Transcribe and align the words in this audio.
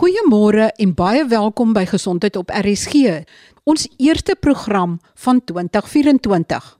Goeiemôre 0.00 0.70
en 0.80 0.92
baie 0.96 1.26
welkom 1.28 1.74
by 1.76 1.82
Gesondheid 1.84 2.38
op 2.40 2.48
RSG, 2.48 3.26
ons 3.68 3.82
eerste 4.00 4.32
program 4.40 4.94
van 5.20 5.42
2024. 5.44 6.70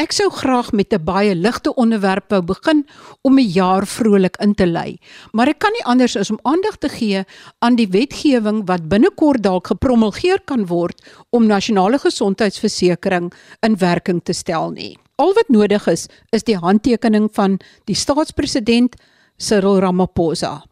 Ek 0.00 0.14
sou 0.16 0.30
graag 0.32 0.70
met 0.72 0.94
'n 0.94 1.04
baie 1.04 1.34
ligte 1.34 1.74
onderwerp 1.74 2.30
wou 2.30 2.40
begin 2.40 2.86
om 3.20 3.38
'n 3.38 3.52
jaar 3.52 3.86
vrolik 3.86 4.36
in 4.40 4.54
te 4.54 4.66
lei, 4.66 4.98
maar 5.32 5.48
ek 5.48 5.58
kan 5.58 5.72
nie 5.72 5.84
anders 5.84 6.16
as 6.16 6.30
om 6.30 6.38
aandag 6.42 6.76
te 6.78 6.88
gee 6.88 7.24
aan 7.58 7.76
die 7.76 7.88
wetgewing 7.88 8.66
wat 8.66 8.88
binnekort 8.88 9.42
dalk 9.42 9.66
gepromulgeer 9.66 10.40
kan 10.44 10.66
word 10.66 11.02
om 11.30 11.46
nasionale 11.46 11.98
gesondheidsversekering 11.98 13.32
in 13.60 13.76
werking 13.76 14.22
te 14.24 14.32
stel 14.32 14.70
nie. 14.70 14.98
Al 15.16 15.34
wat 15.34 15.48
nodig 15.48 15.86
is, 15.86 16.08
is 16.32 16.42
die 16.42 16.56
handtekening 16.56 17.28
van 17.32 17.60
die 17.84 17.94
staatspresident 17.94 18.96
Cyril 19.36 19.80
Ramaphosa. 19.80 20.64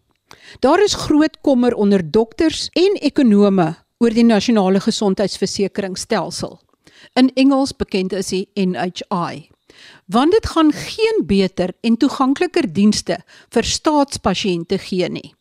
Daar 0.60 0.82
is 0.82 0.94
groot 0.94 1.40
kommer 1.40 1.74
onder 1.74 2.10
dokters 2.10 2.68
en 2.72 2.98
ekonome 3.00 3.74
oor 3.98 4.10
die 4.10 4.26
nasionale 4.26 4.80
gesondheidsversekeringsstelsel. 4.80 6.58
In 7.14 7.30
Engels 7.34 7.72
bekend 7.76 8.12
as 8.12 8.32
die 8.34 8.48
NHI. 8.54 9.48
Want 10.06 10.32
dit 10.32 10.46
gaan 10.46 10.72
geen 10.72 11.22
beter 11.26 11.72
en 11.80 11.96
toegankliker 11.96 12.66
dienste 12.72 13.22
vir 13.54 13.64
staatspasiënte 13.64 14.78
gee 14.78 15.08
nie. 15.08 15.32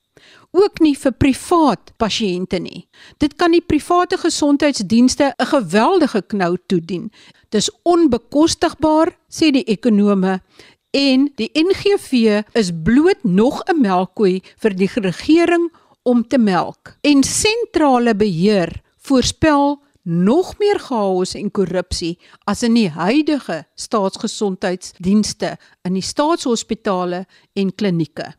Ook 0.52 0.82
nie 0.84 0.98
vir 1.00 1.14
privaat 1.16 1.94
pasiënte 2.02 2.60
nie. 2.60 2.86
Dit 3.24 3.38
kan 3.40 3.54
die 3.56 3.64
private 3.64 4.18
gesondheidsdienste 4.20 5.34
'n 5.38 5.46
geweldige 5.46 6.22
knou 6.22 6.58
toedien. 6.68 7.12
Dis 7.50 7.72
onbekostigbaar, 7.84 9.18
sê 9.30 9.52
die 9.52 9.64
ekonome, 9.64 10.42
en 10.92 11.30
die 11.40 11.50
NGV 11.56 12.42
is 12.58 12.72
bloot 12.84 13.24
nog 13.24 13.64
'n 13.68 13.82
melkkoei 13.82 14.42
vir 14.58 14.76
die 14.76 14.90
regering 14.94 15.72
om 16.04 16.28
te 16.28 16.38
melk. 16.38 16.98
En 17.02 17.24
sentrale 17.24 18.16
beheer 18.16 18.82
voorspel 18.98 19.82
nog 20.04 20.58
meer 20.58 20.80
chaos 20.80 21.34
en 21.34 21.52
korrupsie 21.52 22.18
as 22.44 22.64
in 22.64 22.74
die 22.74 22.90
huidige 22.90 23.66
staatsgesondheidsdienste 23.76 25.58
in 25.82 25.94
die 25.94 26.06
staatshospitale 26.06 27.26
en 27.54 27.76
klinieke. 27.76 28.34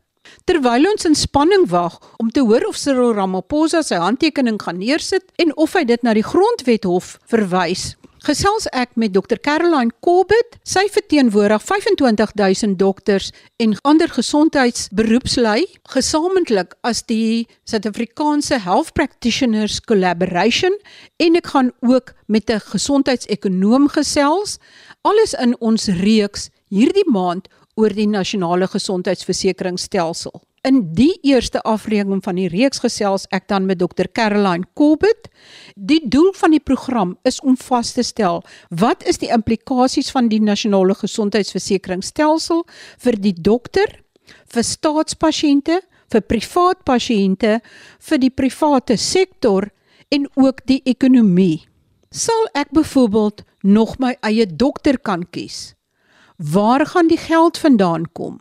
Terwyl 0.47 0.87
ons 0.91 1.05
in 1.05 1.15
spanning 1.15 1.69
wag 1.69 1.99
om 2.17 2.31
te 2.31 2.41
hoor 2.41 2.65
of 2.67 2.79
Cyril 2.79 3.13
Ramaphosa 3.13 3.81
sy 3.81 3.95
handtekening 3.95 4.61
gaan 4.61 4.77
neersit 4.77 5.31
en 5.35 5.55
of 5.57 5.73
hy 5.73 5.83
dit 5.87 6.03
na 6.03 6.13
die 6.13 6.25
grondwethof 6.25 7.17
verwys, 7.31 7.93
gesels 8.23 8.69
ek 8.71 8.93
met 8.95 9.11
Dr 9.11 9.39
Caroline 9.43 9.91
Corbett. 10.03 10.55
Sy 10.63 10.85
verteenwoordig 10.91 11.63
25000 11.63 12.77
dokters 12.79 13.31
en 13.59 13.75
ander 13.83 14.11
gesondheidsberoepslui 14.11 15.65
gesamentlik 15.91 16.77
as 16.87 17.03
die 17.09 17.47
Suid-Afrikaanse 17.67 18.61
Health 18.63 18.93
Practitioners 18.95 19.81
Collaboration 19.83 20.77
en 21.19 21.35
ek 21.39 21.51
gaan 21.51 21.73
ook 21.81 22.13
met 22.27 22.49
'n 22.49 22.63
gesondheidsekonoom 22.71 23.89
gesels 23.89 24.57
alles 25.01 25.33
in 25.33 25.59
ons 25.59 25.87
reeks 25.87 26.49
hierdie 26.69 27.09
maand 27.11 27.47
oor 27.75 27.89
die 27.89 28.07
nasionale 28.07 28.67
gesondheidsversekeringsstelsel. 28.67 30.41
In 30.63 30.93
die 30.95 31.17
eerste 31.27 31.59
aflewering 31.67 32.21
van 32.23 32.37
die 32.39 32.47
reeks 32.47 32.79
gesels 32.79 33.25
ek 33.35 33.49
dan 33.51 33.65
met 33.67 33.81
Dr 33.81 34.07
Caroline 34.15 34.63
Corbett. 34.79 35.25
Die 35.75 35.99
doel 36.07 36.29
van 36.39 36.53
die 36.55 36.61
program 36.63 37.17
is 37.27 37.41
om 37.43 37.57
vas 37.59 37.91
te 37.91 38.05
stel 38.07 38.39
wat 38.71 39.03
is 39.03 39.19
die 39.19 39.27
implikasies 39.35 40.13
van 40.15 40.29
die 40.31 40.39
nasionale 40.39 40.95
gesondheidsversekeringsstelsel 40.95 42.63
vir 43.03 43.19
die 43.25 43.33
dokter, 43.35 43.91
vir 44.47 44.63
staatspasiënte, 44.63 45.81
vir 46.15 46.25
privaat 46.31 46.85
pasiënte, 46.87 47.59
vir 47.99 48.23
die 48.23 48.31
private 48.31 48.95
sektor 48.95 49.67
en 50.15 50.29
ook 50.39 50.63
die 50.71 50.79
ekonomie. 50.87 51.65
Sal 52.07 52.47
ek 52.55 52.71
byvoorbeeld 52.71 53.43
nog 53.67 53.97
my 53.99 54.15
eie 54.23 54.47
dokter 54.47 54.95
kan 54.95 55.27
kies? 55.27 55.73
Waar 56.39 56.87
gaan 56.87 57.11
die 57.11 57.19
geld 57.19 57.59
vandaan 57.59 58.07
kom? 58.15 58.39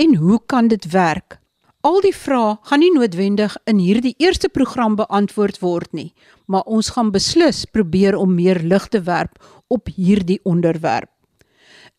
En 0.00 0.14
hoe 0.16 0.40
kan 0.46 0.68
dit 0.68 0.90
werk? 0.90 1.36
Al 1.80 2.00
die 2.00 2.14
vrae 2.16 2.56
gaan 2.68 2.80
nie 2.80 2.92
noodwendig 2.92 3.56
in 3.68 3.80
hierdie 3.80 4.14
eerste 4.20 4.48
program 4.48 4.96
beantwoord 4.96 5.60
word 5.60 5.92
nie, 5.96 6.12
maar 6.48 6.64
ons 6.64 6.92
gaan 6.96 7.12
beslis 7.12 7.66
probeer 7.68 8.16
om 8.16 8.32
meer 8.36 8.62
lig 8.64 8.86
te 8.88 9.02
werp 9.04 9.36
op 9.68 9.92
hierdie 9.96 10.38
onderwerp. 10.48 11.10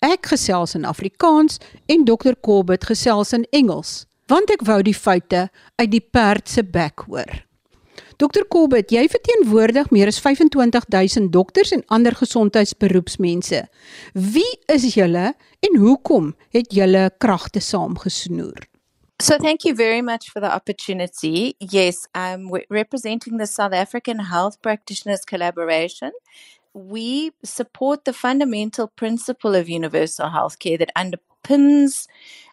Ek 0.02 0.32
gesels 0.34 0.74
in 0.78 0.86
Afrikaans 0.90 1.60
en 1.86 2.06
Dr. 2.10 2.34
Corbett 2.42 2.90
gesels 2.90 3.36
in 3.38 3.46
Engels, 3.54 4.08
want 4.30 4.50
ek 4.54 4.66
wou 4.66 4.82
die 4.82 4.98
feite 4.98 5.50
uit 5.78 5.92
die 5.94 6.02
perd 6.02 6.50
se 6.50 6.66
bek 6.66 7.06
hoor. 7.06 7.30
Dr. 8.22 8.44
Corbett, 8.46 8.92
jy 8.94 9.08
verteenwoordig 9.10 9.88
meer 9.90 10.10
as 10.12 10.20
25000 10.22 11.32
dokters 11.34 11.72
en 11.74 11.82
ander 11.90 12.14
gesondheidsberoepsmense. 12.14 13.64
Wie 14.14 14.52
is 14.70 14.86
julle 14.94 15.32
en 15.66 15.78
hoekom 15.82 16.28
het 16.54 16.70
julle 16.70 17.08
kragte 17.18 17.64
saamgesnoer? 17.66 18.68
So, 19.22 19.38
thank 19.38 19.66
you 19.66 19.74
very 19.74 20.02
much 20.02 20.30
for 20.30 20.40
the 20.42 20.54
opportunity. 20.54 21.56
Yes, 21.58 22.06
I'm 22.14 22.52
representing 22.70 23.40
the 23.40 23.48
South 23.48 23.74
African 23.74 24.20
Health 24.30 24.62
Practitioners 24.62 25.26
Collaboration. 25.26 26.12
We 26.74 27.32
support 27.44 28.06
the 28.06 28.14
fundamental 28.14 28.88
principle 28.88 29.56
of 29.56 29.68
universal 29.68 30.30
healthcare 30.30 30.78
that 30.78 30.92
underpins 31.44 32.08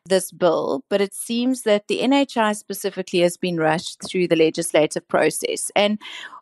this 0.04 0.32
bill, 0.32 0.84
but 0.88 1.00
it 1.00 1.14
seems 1.14 1.62
that 1.62 1.88
the 1.88 2.00
NHI 2.00 2.56
specifically 2.56 3.20
has 3.20 3.36
been 3.36 3.58
rushed 3.58 4.02
through 4.02 4.28
the 4.28 4.36
legislative 4.36 5.06
process. 5.08 5.70
And 5.76 5.98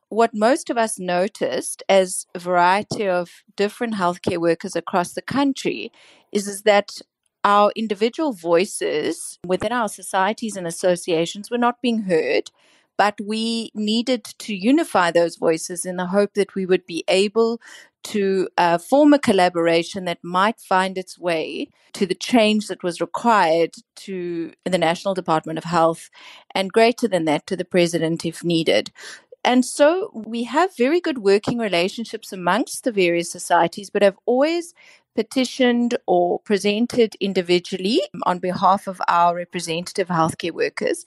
what 0.09 0.33
most 0.33 0.71
of 0.71 0.79
us 0.79 0.99
noticed 0.99 1.83
as 1.89 2.27
a 2.35 2.39
variety 2.39 3.09
of 3.09 3.43
different 3.57 3.95
healthcare 3.95 4.39
workers 4.39 4.77
across 4.77 5.15
the 5.15 5.23
country 5.23 5.91
is, 6.31 6.47
is 6.47 6.63
that 6.63 7.01
our 7.43 7.73
individual 7.75 8.33
voices 8.33 9.39
within 9.45 9.73
our 9.73 9.89
societies 9.89 10.57
and 10.57 10.67
associations 10.67 11.51
were 11.51 11.59
not 11.59 11.83
being 11.83 12.03
heard 12.03 12.51
but 12.97 13.19
we 13.23 13.71
needed 13.75 14.25
to 14.25 14.55
unify 14.55 15.11
those 15.11 15.37
voices 15.37 15.85
in 15.85 15.97
the 15.97 16.07
hope 16.07 16.35
that 16.35 16.55
we 16.55 16.67
would 16.67 16.87
be 16.87 17.05
able 17.09 17.61
to 18.07 18.49
uh, 18.57 18.79
form 18.79 19.13
a 19.13 19.19
collaboration 19.19 20.05
that 20.05 20.23
might 20.23 20.61
find 20.61 20.97
its 20.97 21.19
way 21.19 21.69
to 21.93 22.07
the 22.07 22.15
change 22.15 22.69
that 22.69 22.85
was 22.85 23.01
required 23.01 23.75
to 23.97 24.53
the 24.65 24.79
National 24.79 25.13
Department 25.13 25.59
of 25.59 25.65
Health 25.65 26.09
and 26.55 26.73
greater 26.73 27.09
than 27.09 27.25
that 27.25 27.49
to 27.49 27.57
the 27.57 27.65
President 27.65 28.25
if 28.25 28.45
needed. 28.45 28.93
And 29.43 29.65
so 29.65 30.13
we 30.15 30.45
have 30.45 30.77
very 30.77 31.01
good 31.01 31.19
working 31.19 31.59
relationships 31.59 32.33
amongst 32.33 32.85
the 32.85 32.93
various 32.93 33.31
societies, 33.31 33.91
but 33.91 34.03
have 34.03 34.19
always 34.25 34.73
petitioned 35.17 35.97
or 36.07 36.39
presented 36.41 37.17
individually 37.21 38.03
on 38.23 38.39
behalf 38.39 38.87
of 38.87 39.01
our 39.09 39.35
representative 39.35 40.09
healthcare 40.09 40.53
workers. 40.53 41.05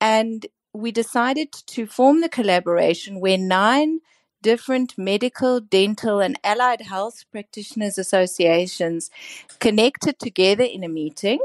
And 0.00 0.46
we 0.72 0.90
decided 0.90 1.52
to 1.52 1.86
form 1.86 2.22
the 2.22 2.28
collaboration 2.28 3.20
where 3.20 3.38
nine 3.38 4.00
different 4.42 4.96
medical, 4.96 5.60
dental, 5.60 6.20
and 6.20 6.38
allied 6.42 6.82
health 6.82 7.24
practitioners 7.30 7.98
associations 7.98 9.10
connected 9.58 10.18
together 10.18 10.64
in 10.64 10.84
a 10.84 10.88
meeting. 10.88 11.38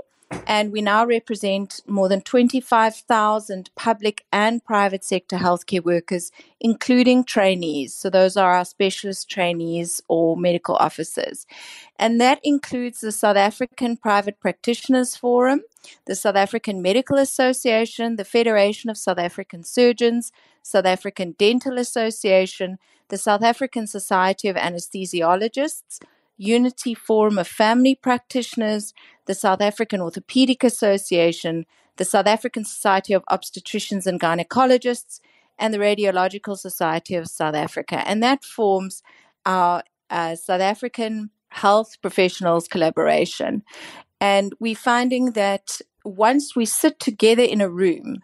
And 0.48 0.72
we 0.72 0.82
now 0.82 1.06
represent 1.06 1.82
more 1.88 2.10
than 2.10 2.22
25,000 2.22 3.70
public 3.76 4.26
and 4.32 4.64
private 4.64 5.04
sector 5.04 5.38
healthcare 5.38 5.84
workers, 5.84 6.32
including 6.60 7.24
trainees. 7.24 7.94
So, 7.94 8.10
those 8.10 8.36
are 8.36 8.54
our 8.54 8.66
specialist 8.66 9.30
trainees 9.30 10.02
or 10.08 10.36
medical 10.36 10.76
officers. 10.76 11.46
And 11.98 12.20
that 12.22 12.40
includes 12.44 13.02
the 13.02 13.12
South 13.12 13.38
African 13.38 13.98
Private 13.98 14.40
Practitioners 14.40 15.16
Forum, 15.16 15.62
the 16.06 16.16
South 16.16 16.36
African 16.36 16.82
Medical 16.82 17.18
Association, 17.18 18.16
the 18.16 18.26
Federation 18.26 18.90
of 18.90 18.98
South 18.98 19.20
African 19.20 19.64
Surgeons, 19.64 20.32
South 20.66 20.86
African 20.86 21.36
Dental 21.38 21.78
Association, 21.78 22.80
the 23.10 23.20
South 23.20 23.44
African 23.44 23.86
Society 23.86 24.48
of 24.48 24.56
Anesthesiologists, 24.56 26.00
Unity 26.38 26.96
Forum 26.96 27.38
of 27.38 27.48
Family 27.48 27.94
Practitioners, 27.94 28.92
the 29.28 29.36
South 29.36 29.62
African 29.62 30.02
Orthopedic 30.02 30.64
Association, 30.64 31.68
the 31.98 32.04
South 32.04 32.26
African 32.26 32.66
Society 32.66 33.14
of 33.14 33.24
Obstetricians 33.30 34.08
and 34.08 34.20
Gynecologists, 34.20 35.20
and 35.60 35.72
the 35.72 35.78
Radiological 35.78 36.58
Society 36.58 37.14
of 37.14 37.28
South 37.28 37.54
Africa. 37.54 38.02
And 38.08 38.24
that 38.24 38.44
forms 38.44 39.04
our 39.46 39.84
uh, 40.10 40.34
South 40.34 40.62
African 40.62 41.30
Health 41.50 42.02
Professionals 42.02 42.68
Collaboration. 42.68 43.62
And 44.20 44.56
we're 44.60 44.74
finding 44.74 45.34
that 45.34 45.80
once 46.04 46.56
we 46.56 46.66
sit 46.66 47.00
together 47.00 47.44
in 47.44 47.62
a 47.62 47.70
room, 47.70 48.24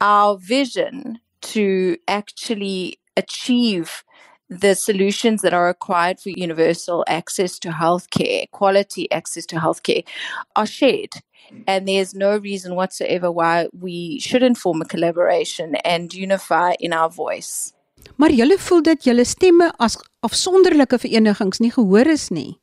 our 0.00 0.38
vision 0.38 1.18
to 1.52 1.96
actually 2.08 2.98
achieve 3.16 4.04
the 4.48 4.74
solutions 4.74 5.42
that 5.42 5.54
are 5.54 5.66
required 5.66 6.20
for 6.20 6.30
universal 6.30 7.04
access 7.06 7.58
to 7.58 7.68
healthcare, 7.70 8.50
quality 8.50 9.10
access 9.10 9.46
to 9.46 9.56
healthcare, 9.56 10.04
are 10.56 10.66
shared. 10.66 11.14
And 11.66 11.86
there's 11.86 12.14
no 12.14 12.36
reason 12.38 12.74
whatsoever 12.74 13.30
why 13.30 13.68
we 13.72 14.18
shouldn't 14.20 14.58
form 14.58 14.82
a 14.82 14.84
collaboration 14.84 15.76
and 15.84 16.12
unify 16.12 16.74
in 16.80 16.92
our 16.92 17.10
voice. 17.10 17.72
Maar 18.16 18.30
julle 18.30 18.58
voel 18.58 18.82
dat 18.82 19.04
julle 19.04 19.24
stemme 19.24 19.72
as 19.76 19.96
afsonderlike 20.20 20.98
verenigings 20.98 21.58
nie 21.58 21.70
gehoor 21.70 22.06
is 22.06 22.28
nie. 22.28 22.60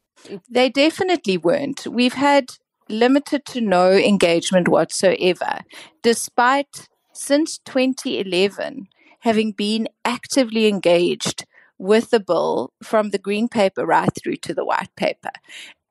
They 0.51 0.69
definitely 0.69 1.37
weren't. 1.37 1.87
We've 1.87 2.13
had 2.17 2.51
limited 2.89 3.45
to 3.45 3.61
no 3.61 3.91
engagement 3.91 4.67
whatsoever, 4.67 5.61
despite 6.03 6.90
since 7.21 7.59
2011 7.59 8.87
having 9.19 9.51
been 9.51 9.87
actively 10.03 10.67
engaged 10.67 11.45
with 11.77 12.09
the 12.09 12.19
bill 12.19 12.73
from 12.81 13.11
the 13.11 13.19
green 13.19 13.47
paper 13.47 13.85
right 13.85 14.09
through 14.15 14.35
to 14.35 14.53
the 14.53 14.65
white 14.65 14.93
paper. 14.95 15.29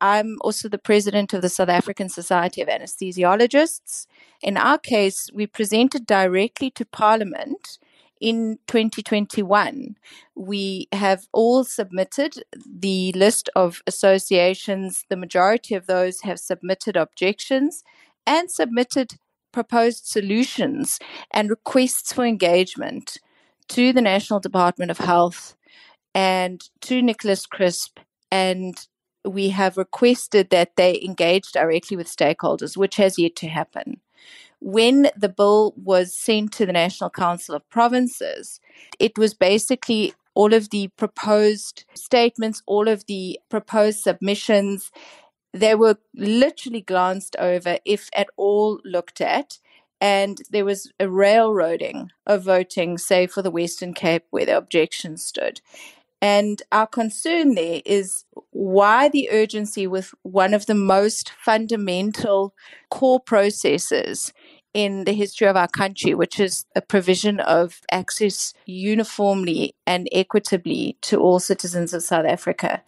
I'm 0.01 0.39
also 0.41 0.69
the 0.69 0.79
president 0.79 1.33
of 1.33 1.43
the 1.43 1.49
South 1.49 1.69
African 1.69 2.09
Society 2.09 2.61
of 2.61 2.69
Anesthesiologists. 2.69 4.07
In 4.43 4.57
our 4.57 4.79
case, 4.79 5.29
we 5.33 5.47
presented 5.47 6.07
directly 6.07 6.71
to 6.73 6.85
Parliament 6.85 7.79
in 8.21 8.59
2021. 8.67 9.97
We 10.35 10.89
have 10.93 11.27
all 11.33 11.65
submitted 11.65 12.43
the 12.67 13.13
list 13.13 13.49
of 13.55 13.83
associations. 13.87 15.05
The 15.09 15.17
majority 15.17 15.75
of 15.75 15.87
those 15.87 16.23
have 16.23 16.41
submitted 16.41 16.97
objections 16.97 17.85
and 18.27 18.51
submitted 18.51 19.19
proposed 19.53 20.07
solutions 20.07 20.99
and 21.31 21.51
requests 21.51 22.13
for 22.13 22.25
engagement 22.25 23.19
to 23.69 23.93
the 23.93 24.01
National 24.01 24.41
Department 24.41 24.91
of 24.91 24.99
Health 24.99 25.57
and 26.15 26.63
to 26.83 27.03
Nicholas 27.03 27.47
Crisp. 27.47 27.99
And 28.31 28.75
we 29.25 29.51
have 29.51 29.77
requested 29.77 30.51
that 30.51 30.77
they 30.77 31.01
engage 31.03 31.53
directly 31.53 31.97
with 31.97 32.15
stakeholders, 32.15 32.77
which 32.77 32.97
has 32.97 33.19
yet 33.19 33.37
to 33.37 33.49
happen. 33.49 34.01
When 34.61 35.11
the 35.17 35.29
bill 35.29 35.75
was 35.77 36.15
sent 36.15 36.53
to 36.55 36.67
the 36.67 36.73
National 36.73 37.11
Council 37.11 37.55
of 37.55 37.69
Provinces, 37.71 38.61
it 38.99 39.17
was 39.17 39.35
basically 39.35 40.15
all 40.35 40.55
of 40.55 40.71
the 40.71 40.89
proposed 40.97 41.85
statements, 41.95 42.63
all 42.67 42.89
of 42.89 43.07
the 43.07 43.39
proposed 43.49 44.01
submissions, 44.01 44.91
they 45.53 45.75
were 45.75 45.99
literally 46.15 46.81
glanced 46.81 47.37
over, 47.39 47.79
if 47.85 48.09
at 48.15 48.29
all 48.37 48.81
looked 48.85 49.21
at. 49.21 49.59
And 50.01 50.41
there 50.51 50.65
was 50.65 50.91
a 50.99 51.11
railroading 51.11 52.11
of 52.27 52.45
voting, 52.45 52.97
say, 52.97 53.27
for 53.27 53.43
the 53.43 53.51
Western 53.51 53.93
Cape, 53.93 54.25
where 54.31 54.47
the 54.47 54.57
objection 54.57 55.19
stood. 55.19 55.61
And 56.23 56.63
our 56.71 56.87
concern 56.87 57.55
there 57.55 57.81
is 57.85 58.25
why 58.51 59.09
the 59.09 59.31
urgency 59.31 59.87
with 59.87 60.15
one 60.23 60.55
of 60.55 60.67
the 60.67 60.75
most 60.75 61.33
fundamental 61.43 62.55
core 62.91 63.21
processes 63.21 64.33
in 64.73 65.05
the 65.05 65.13
history 65.13 65.47
of 65.47 65.57
our 65.57 65.69
country, 65.69 66.15
which 66.15 66.39
is 66.39 66.67
a 66.77 66.81
provision 66.81 67.41
of 67.41 67.81
access 67.91 68.55
uniformly 68.67 69.75
and 69.87 70.09
equitably 70.13 70.97
to 71.03 71.19
all 71.19 71.41
citizens 71.41 71.93
of 71.93 72.03
South 72.03 72.27
Africa. 72.27 72.83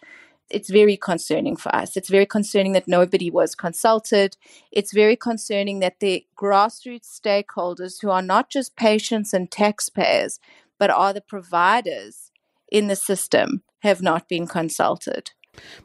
It's 0.50 0.71
very 0.71 0.97
concerning 0.97 1.56
for 1.56 1.75
us. 1.75 1.97
It's 1.97 2.11
very 2.11 2.27
concerning 2.27 2.73
that 2.73 2.87
nobody 2.87 3.31
was 3.31 3.55
consulted. 3.55 4.37
It's 4.71 4.93
very 4.93 5.17
concerning 5.17 5.81
that 5.81 6.00
the 6.00 6.27
grassroots 6.37 7.09
stakeholders, 7.21 8.03
who 8.03 8.11
are 8.11 8.23
not 8.23 8.50
just 8.50 8.77
patients 8.77 9.33
and 9.33 9.50
taxpayers, 9.50 10.39
but 10.79 10.91
are 10.91 11.12
the 11.12 11.21
providers 11.21 12.31
in 12.71 12.89
the 12.89 12.97
system 12.97 13.62
have 13.81 14.03
not 14.03 14.29
been 14.29 14.47
consulted. 14.47 15.33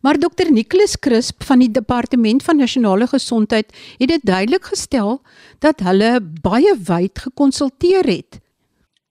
Maar 0.02 0.20
Dr 0.20 0.52
Nicholas 0.52 1.00
Crisp 1.00 1.44
van 1.44 1.60
die 1.60 1.72
Departement 1.72 2.44
van 2.44 2.58
Nasionale 2.58 3.08
Gesondheid 3.08 3.74
het 3.98 4.08
dit 4.08 4.24
duidelik 4.24 4.66
gestel 4.66 5.22
dat 5.60 5.80
hulle 5.80 6.20
baie 6.42 6.76
wyd 6.84 7.20
gekonsulteer 7.20 8.08
het. 8.08 8.40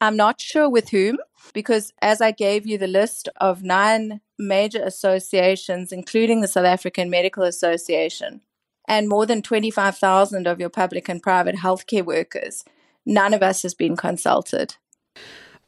I'm 0.01 0.17
not 0.17 0.41
sure 0.41 0.71
with 0.71 0.91
whom 0.91 1.21
because 1.53 1.93
as 2.03 2.21
I 2.21 2.31
gave 2.31 2.67
you 2.67 2.79
the 2.79 2.87
list 2.87 3.29
of 3.41 3.63
nine 3.63 4.21
major 4.39 4.83
associations 4.83 5.93
including 5.93 6.41
the 6.41 6.49
South 6.49 6.67
African 6.67 7.11
Medical 7.11 7.45
Association 7.45 8.41
and 8.89 9.09
more 9.09 9.27
than 9.27 9.43
25,000 9.43 10.47
of 10.47 10.61
your 10.61 10.71
public 10.71 11.09
and 11.09 11.23
private 11.23 11.57
healthcare 11.57 12.05
workers 12.05 12.65
none 13.07 13.35
of 13.35 13.43
us 13.43 13.63
has 13.63 13.75
been 13.75 13.97
consulted. 13.97 14.77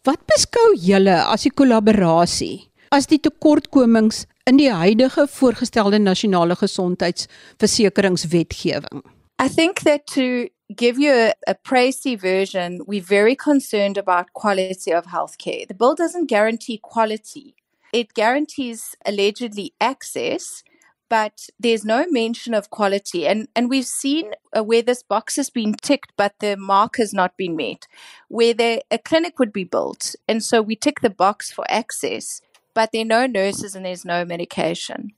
Wat 0.04 0.20
beskou 0.26 0.74
julle 0.78 1.32
as 1.32 1.42
die 1.46 1.54
kollaborasie 1.54 2.68
as 2.90 3.06
die 3.06 3.20
tekortkomings 3.20 4.26
in 4.48 4.56
die 4.56 4.72
huidige 4.72 5.28
voorgestelde 5.28 5.98
nasionale 5.98 6.56
gesondheidsversekeringswetgewing? 6.56 9.02
I 9.38 9.48
think 9.48 9.80
that 9.84 10.06
to 10.14 10.48
give 10.74 10.98
you 10.98 11.12
a, 11.12 11.34
a 11.46 11.54
précis 11.54 12.20
version, 12.20 12.80
we're 12.86 13.02
very 13.02 13.34
concerned 13.34 13.96
about 13.96 14.32
quality 14.32 14.92
of 14.92 15.06
healthcare. 15.06 15.66
The 15.66 15.74
bill 15.74 15.94
doesn't 15.94 16.26
guarantee 16.26 16.78
quality. 16.78 17.54
It 17.92 18.14
guarantees 18.14 18.94
allegedly 19.06 19.72
access, 19.80 20.62
but 21.08 21.48
there's 21.58 21.84
no 21.84 22.04
mention 22.10 22.52
of 22.52 22.68
quality. 22.68 23.26
And, 23.26 23.48
and 23.56 23.70
we've 23.70 23.86
seen 23.86 24.32
uh, 24.56 24.62
where 24.62 24.82
this 24.82 25.02
box 25.02 25.36
has 25.36 25.48
been 25.48 25.74
ticked, 25.74 26.12
but 26.16 26.34
the 26.40 26.56
mark 26.56 26.96
has 26.96 27.14
not 27.14 27.36
been 27.38 27.56
met, 27.56 27.86
where 28.28 28.52
there, 28.52 28.82
a 28.90 28.98
clinic 28.98 29.38
would 29.38 29.52
be 29.52 29.64
built. 29.64 30.14
And 30.28 30.42
so 30.42 30.60
we 30.60 30.76
tick 30.76 31.00
the 31.00 31.08
box 31.10 31.50
for 31.50 31.64
access, 31.70 32.42
but 32.74 32.92
there 32.92 33.02
are 33.02 33.06
no 33.06 33.26
nurses 33.26 33.74
and 33.74 33.86
there's 33.86 34.04
no 34.04 34.24
medication. 34.24 35.12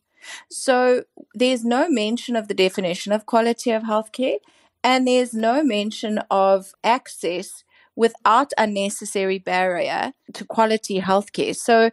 So 0.49 1.05
there's 1.35 1.65
no 1.65 1.89
mention 1.89 2.37
of 2.37 2.47
the 2.47 2.55
definition 2.55 3.13
of 3.13 3.27
quality 3.27 3.73
of 3.73 3.83
healthcare, 3.83 4.37
and 4.83 5.07
there's 5.07 5.35
no 5.35 5.63
mention 5.63 6.21
of 6.31 6.73
access 6.83 7.65
without 7.97 8.53
unnecessary 8.57 9.39
barrier 9.39 10.13
to 10.33 10.45
quality 10.45 11.01
healthcare. 11.01 11.55
So 11.55 11.91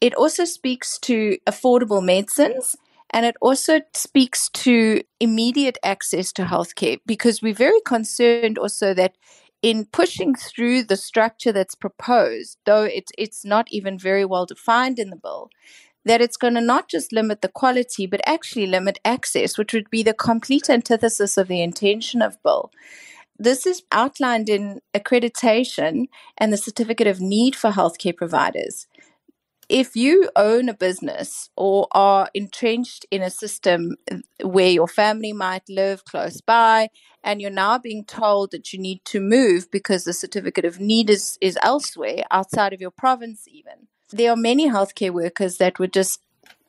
it 0.00 0.14
also 0.14 0.44
speaks 0.44 0.98
to 1.00 1.36
affordable 1.46 2.02
medicines 2.02 2.76
and 3.10 3.26
it 3.26 3.36
also 3.40 3.80
speaks 3.94 4.48
to 4.50 5.02
immediate 5.18 5.78
access 5.82 6.32
to 6.32 6.44
healthcare 6.44 6.98
because 7.06 7.42
we're 7.42 7.52
very 7.52 7.80
concerned 7.84 8.56
also 8.56 8.94
that 8.94 9.16
in 9.62 9.84
pushing 9.84 10.34
through 10.34 10.84
the 10.84 10.96
structure 10.96 11.52
that's 11.52 11.74
proposed, 11.74 12.56
though 12.64 12.84
it's 12.84 13.12
it's 13.18 13.44
not 13.44 13.66
even 13.70 13.98
very 13.98 14.24
well 14.24 14.46
defined 14.46 14.98
in 14.98 15.10
the 15.10 15.16
bill, 15.16 15.50
that 16.04 16.20
it's 16.20 16.36
going 16.36 16.54
to 16.54 16.60
not 16.60 16.88
just 16.88 17.12
limit 17.12 17.42
the 17.42 17.48
quality, 17.48 18.06
but 18.06 18.20
actually 18.26 18.66
limit 18.66 18.98
access, 19.04 19.58
which 19.58 19.72
would 19.72 19.90
be 19.90 20.02
the 20.02 20.14
complete 20.14 20.70
antithesis 20.70 21.36
of 21.36 21.48
the 21.48 21.62
intention 21.62 22.22
of 22.22 22.42
bill. 22.42 22.70
This 23.38 23.66
is 23.66 23.82
outlined 23.92 24.48
in 24.48 24.80
accreditation 24.94 26.06
and 26.38 26.52
the 26.52 26.56
certificate 26.58 27.06
of 27.06 27.20
need 27.20 27.56
for 27.56 27.70
healthcare 27.70 28.16
providers 28.16 28.86
if 29.70 29.94
you 29.94 30.28
own 30.34 30.68
a 30.68 30.74
business 30.74 31.48
or 31.56 31.86
are 31.92 32.28
entrenched 32.34 33.06
in 33.12 33.22
a 33.22 33.30
system 33.30 33.94
where 34.42 34.70
your 34.70 34.88
family 34.88 35.32
might 35.32 35.62
live 35.68 36.04
close 36.04 36.40
by 36.40 36.88
and 37.22 37.40
you're 37.40 37.50
now 37.50 37.78
being 37.78 38.04
told 38.04 38.50
that 38.50 38.72
you 38.72 38.80
need 38.80 39.00
to 39.04 39.20
move 39.20 39.70
because 39.70 40.02
the 40.04 40.12
certificate 40.12 40.64
of 40.64 40.80
need 40.80 41.08
is, 41.08 41.38
is 41.40 41.56
elsewhere 41.62 42.24
outside 42.32 42.72
of 42.72 42.80
your 42.80 42.90
province 42.90 43.44
even 43.46 43.86
there 44.12 44.32
are 44.32 44.36
many 44.36 44.68
healthcare 44.68 45.10
workers 45.10 45.58
that 45.58 45.78
would 45.78 45.92
just 45.92 46.20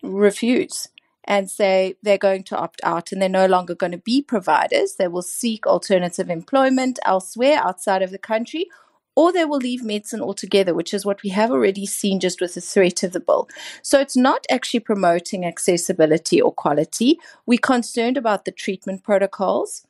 refuse 0.04 0.88
and 1.24 1.50
say 1.50 1.96
they're 2.02 2.18
going 2.18 2.44
to 2.44 2.58
opt 2.58 2.82
out 2.84 3.12
and 3.12 3.22
they're 3.22 3.30
no 3.30 3.46
longer 3.46 3.76
going 3.76 3.92
to 3.92 3.98
be 4.00 4.22
providers 4.22 4.96
they 4.96 5.08
will 5.08 5.22
seek 5.22 5.68
alternative 5.68 6.30
employment 6.30 6.98
elsewhere 7.06 7.60
outside 7.64 8.02
of 8.02 8.10
the 8.12 8.18
country 8.18 8.68
or 9.16 9.32
they 9.32 9.46
will 9.46 9.58
leave 9.58 9.84
medicine 9.84 10.22
altogether, 10.22 10.74
which 10.74 10.94
is 10.94 11.06
what 11.06 11.22
we 11.22 11.30
have 11.30 11.52
already 11.52 11.86
seen 11.86 12.20
just 12.20 12.40
with 12.40 12.54
the 12.54 12.62
threat 12.62 13.04
of 13.04 13.12
the 13.12 13.20
bill. 13.20 13.50
So 13.82 14.00
it's 14.00 14.16
not 14.16 14.46
actually 14.50 14.80
promoting 14.80 15.46
accessibility 15.46 16.42
or 16.42 16.54
quality. 16.54 17.20
We're 17.46 17.60
concerned 17.60 18.18
about 18.18 18.46
the 18.46 18.52
treatment 18.52 19.04
protocols 19.04 19.86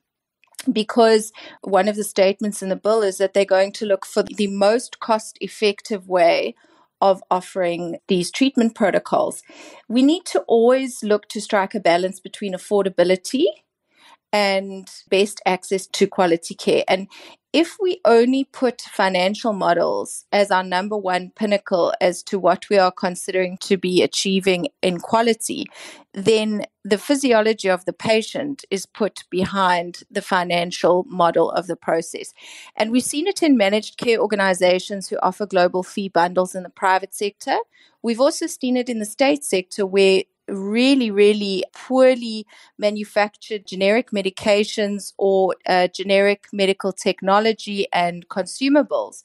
because 0.71 1.31
one 1.61 1.87
of 1.87 1.95
the 1.95 2.03
statements 2.03 2.61
in 2.61 2.69
the 2.69 2.75
bill 2.75 3.01
is 3.01 3.17
that 3.17 3.33
they're 3.33 3.45
going 3.45 3.71
to 3.73 3.85
look 3.85 4.05
for 4.05 4.23
the 4.23 4.47
most 4.47 4.99
cost 4.99 5.37
effective 5.41 6.07
way 6.07 6.55
of 7.01 7.23
offering 7.31 7.97
these 8.07 8.31
treatment 8.31 8.75
protocols. 8.75 9.41
We 9.89 10.01
need 10.01 10.25
to 10.27 10.41
always 10.41 11.03
look 11.03 11.27
to 11.29 11.41
strike 11.41 11.75
a 11.75 11.79
balance 11.79 12.19
between 12.19 12.53
affordability 12.53 13.45
and 14.33 14.89
best 15.09 15.41
access 15.45 15.87
to 15.87 16.07
quality 16.07 16.55
care. 16.55 16.83
And 16.87 17.07
if 17.53 17.75
we 17.81 17.99
only 18.05 18.45
put 18.45 18.81
financial 18.81 19.51
models 19.51 20.25
as 20.31 20.51
our 20.51 20.63
number 20.63 20.95
one 20.95 21.31
pinnacle 21.35 21.93
as 21.99 22.23
to 22.23 22.39
what 22.39 22.69
we 22.69 22.77
are 22.77 22.91
considering 22.91 23.57
to 23.57 23.77
be 23.77 24.01
achieving 24.01 24.69
in 24.81 24.99
quality, 24.99 25.65
then 26.13 26.65
the 26.85 26.97
physiology 26.97 27.69
of 27.69 27.83
the 27.83 27.93
patient 27.93 28.63
is 28.71 28.85
put 28.85 29.25
behind 29.29 30.03
the 30.09 30.21
financial 30.21 31.03
model 31.09 31.51
of 31.51 31.67
the 31.67 31.75
process. 31.75 32.33
And 32.77 32.89
we've 32.89 33.03
seen 33.03 33.27
it 33.27 33.43
in 33.43 33.57
managed 33.57 33.97
care 33.97 34.19
organizations 34.19 35.09
who 35.09 35.17
offer 35.21 35.45
global 35.45 35.83
fee 35.83 36.07
bundles 36.07 36.55
in 36.55 36.63
the 36.63 36.69
private 36.69 37.13
sector. 37.13 37.57
We've 38.01 38.21
also 38.21 38.47
seen 38.47 38.77
it 38.77 38.87
in 38.87 38.99
the 38.99 39.05
state 39.05 39.43
sector 39.43 39.85
where 39.85 40.23
really, 40.51 41.09
really 41.11 41.63
poorly 41.73 42.45
manufactured 42.77 43.65
generic 43.65 44.11
medications 44.11 45.13
or 45.17 45.55
uh, 45.65 45.87
generic 45.87 46.47
medical 46.51 46.91
technology 46.91 47.87
and 47.93 48.27
consumables 48.27 49.23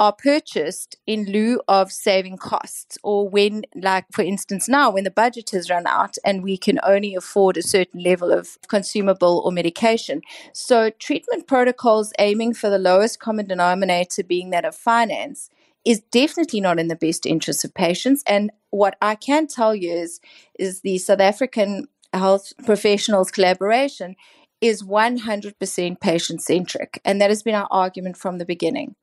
are 0.00 0.12
purchased 0.12 0.96
in 1.06 1.24
lieu 1.24 1.60
of 1.66 1.90
saving 1.90 2.36
costs 2.36 2.96
or 3.02 3.28
when 3.28 3.64
like 3.74 4.04
for 4.12 4.22
instance 4.22 4.68
now 4.68 4.90
when 4.90 5.02
the 5.02 5.10
budget 5.10 5.50
has 5.50 5.68
run 5.68 5.88
out 5.88 6.16
and 6.24 6.44
we 6.44 6.56
can 6.56 6.78
only 6.84 7.16
afford 7.16 7.56
a 7.56 7.62
certain 7.62 8.00
level 8.00 8.30
of 8.30 8.58
consumable 8.68 9.42
or 9.44 9.50
medication. 9.50 10.22
So 10.52 10.90
treatment 10.90 11.48
protocols 11.48 12.12
aiming 12.20 12.54
for 12.54 12.70
the 12.70 12.78
lowest 12.78 13.18
common 13.18 13.46
denominator 13.46 14.22
being 14.22 14.50
that 14.50 14.64
of 14.64 14.76
finance 14.76 15.50
is 15.84 16.00
definitely 16.10 16.60
not 16.60 16.78
in 16.78 16.88
the 16.88 16.96
best 16.96 17.26
interest 17.26 17.64
of 17.64 17.74
patients 17.74 18.22
and 18.26 18.50
what 18.70 18.96
i 19.00 19.14
can 19.14 19.46
tell 19.46 19.74
you 19.74 19.90
is 19.90 20.20
is 20.58 20.80
the 20.80 20.98
south 20.98 21.20
african 21.20 21.86
health 22.12 22.52
professionals 22.64 23.30
collaboration 23.30 24.16
is 24.60 24.82
100% 24.82 26.00
patient 26.00 26.42
centric 26.42 27.00
and 27.04 27.20
that 27.20 27.30
has 27.30 27.44
been 27.44 27.54
our 27.54 27.68
argument 27.70 28.16
from 28.16 28.38
the 28.38 28.44
beginning 28.44 28.96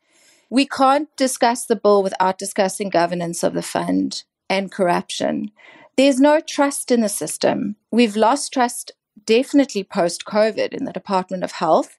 we 0.50 0.66
can't 0.66 1.10
discuss 1.18 1.66
the 1.66 1.76
bill 1.76 2.04
without 2.04 2.38
discussing 2.38 2.90
governance 2.90 3.44
of 3.44 3.54
the 3.54 3.62
fund 3.62 4.24
and 4.50 4.72
corruption. 4.72 5.52
There's 5.98 6.20
no 6.20 6.40
trust 6.40 6.92
in 6.92 7.02
the 7.02 7.10
system. 7.10 7.78
We've 7.92 8.16
lost 8.16 8.54
trust 8.54 8.92
definitely 9.26 9.84
post 9.84 10.26
COVID 10.26 10.74
in 10.74 10.86
the 10.86 10.94
Department 10.94 11.44
of 11.44 11.54
Health. 11.54 11.98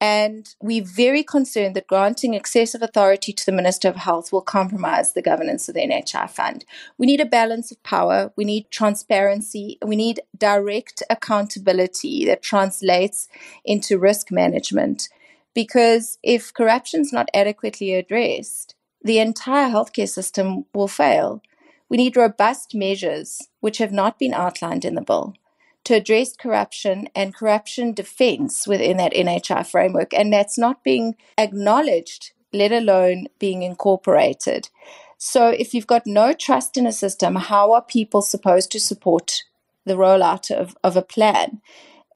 And 0.00 0.54
we're 0.62 0.84
very 0.84 1.22
concerned 1.22 1.76
that 1.76 1.86
granting 1.86 2.32
excessive 2.32 2.80
authority 2.80 3.34
to 3.34 3.44
the 3.44 3.52
Minister 3.52 3.88
of 3.88 3.96
Health 3.96 4.32
will 4.32 4.40
compromise 4.40 5.12
the 5.12 5.20
governance 5.20 5.68
of 5.68 5.74
the 5.74 5.82
NHI 5.82 6.30
fund. 6.30 6.64
We 6.96 7.06
need 7.06 7.20
a 7.20 7.26
balance 7.26 7.70
of 7.70 7.82
power. 7.82 8.32
We 8.34 8.46
need 8.46 8.70
transparency. 8.70 9.78
We 9.84 9.96
need 9.96 10.20
direct 10.36 11.02
accountability 11.10 12.24
that 12.24 12.42
translates 12.42 13.28
into 13.62 13.98
risk 13.98 14.30
management. 14.30 15.10
Because 15.52 16.18
if 16.22 16.54
corruption 16.54 17.02
is 17.02 17.12
not 17.12 17.28
adequately 17.34 17.92
addressed, 17.92 18.74
the 19.02 19.18
entire 19.18 19.68
healthcare 19.68 20.08
system 20.08 20.64
will 20.74 20.88
fail. 20.88 21.42
We 21.90 21.98
need 21.98 22.16
robust 22.16 22.74
measures, 22.74 23.48
which 23.60 23.78
have 23.78 23.92
not 23.92 24.18
been 24.18 24.32
outlined 24.32 24.84
in 24.84 24.94
the 24.94 25.02
bill, 25.02 25.34
to 25.84 25.94
address 25.94 26.36
corruption 26.36 27.08
and 27.14 27.34
corruption 27.34 27.92
defense 27.92 28.66
within 28.66 28.96
that 28.98 29.12
NHI 29.12 29.66
framework. 29.66 30.12
And 30.12 30.32
that's 30.32 30.58
not 30.58 30.84
being 30.84 31.16
acknowledged, 31.38 32.32
let 32.52 32.72
alone 32.72 33.26
being 33.38 33.62
incorporated. 33.62 34.68
So, 35.18 35.48
if 35.48 35.74
you've 35.74 35.86
got 35.86 36.06
no 36.06 36.32
trust 36.32 36.76
in 36.76 36.86
a 36.86 36.92
system, 36.92 37.36
how 37.36 37.72
are 37.72 37.82
people 37.82 38.22
supposed 38.22 38.72
to 38.72 38.80
support 38.80 39.44
the 39.84 39.94
rollout 39.94 40.50
of, 40.50 40.76
of 40.82 40.96
a 40.96 41.02
plan? 41.02 41.60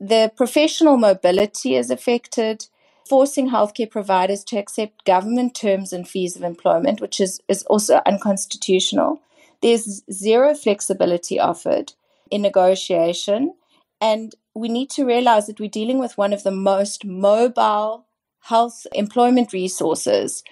The 0.00 0.33
professional 0.37 0.97
mobility 0.97 1.76
is 1.76 1.90
affected 1.90 2.66
forcing 3.09 3.50
healthcare 3.50 3.90
providers 3.90 4.42
to 4.44 4.56
accept 4.56 5.04
government 5.04 5.54
terms 5.54 5.92
and 5.92 6.09
fees 6.09 6.37
of 6.37 6.42
employment, 6.42 7.00
which 7.00 7.21
is, 7.21 7.40
is 7.49 7.62
also 7.64 8.00
unconstitutional. 8.06 9.21
There's 9.61 10.02
zero 10.11 10.54
flexibility 10.54 11.38
offered 11.38 11.92
in 12.31 12.43
negotiation. 12.43 13.54
And 14.00 14.35
we 14.54 14.69
need 14.69 14.90
to 14.90 15.04
realize 15.04 15.47
that 15.47 15.61
we're 15.61 15.69
dealing 15.69 15.99
with 15.99 16.19
one 16.19 16.33
of 16.33 16.43
the 16.43 16.50
most 16.50 17.04
mobile 17.04 18.07
health 18.40 18.87
employment 18.93 19.52
resources, 19.52 20.43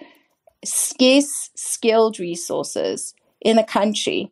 scarce 0.65 1.51
skilled 1.55 2.19
resources 2.19 3.15
in 3.41 3.57
the 3.57 3.65
country. 3.65 4.31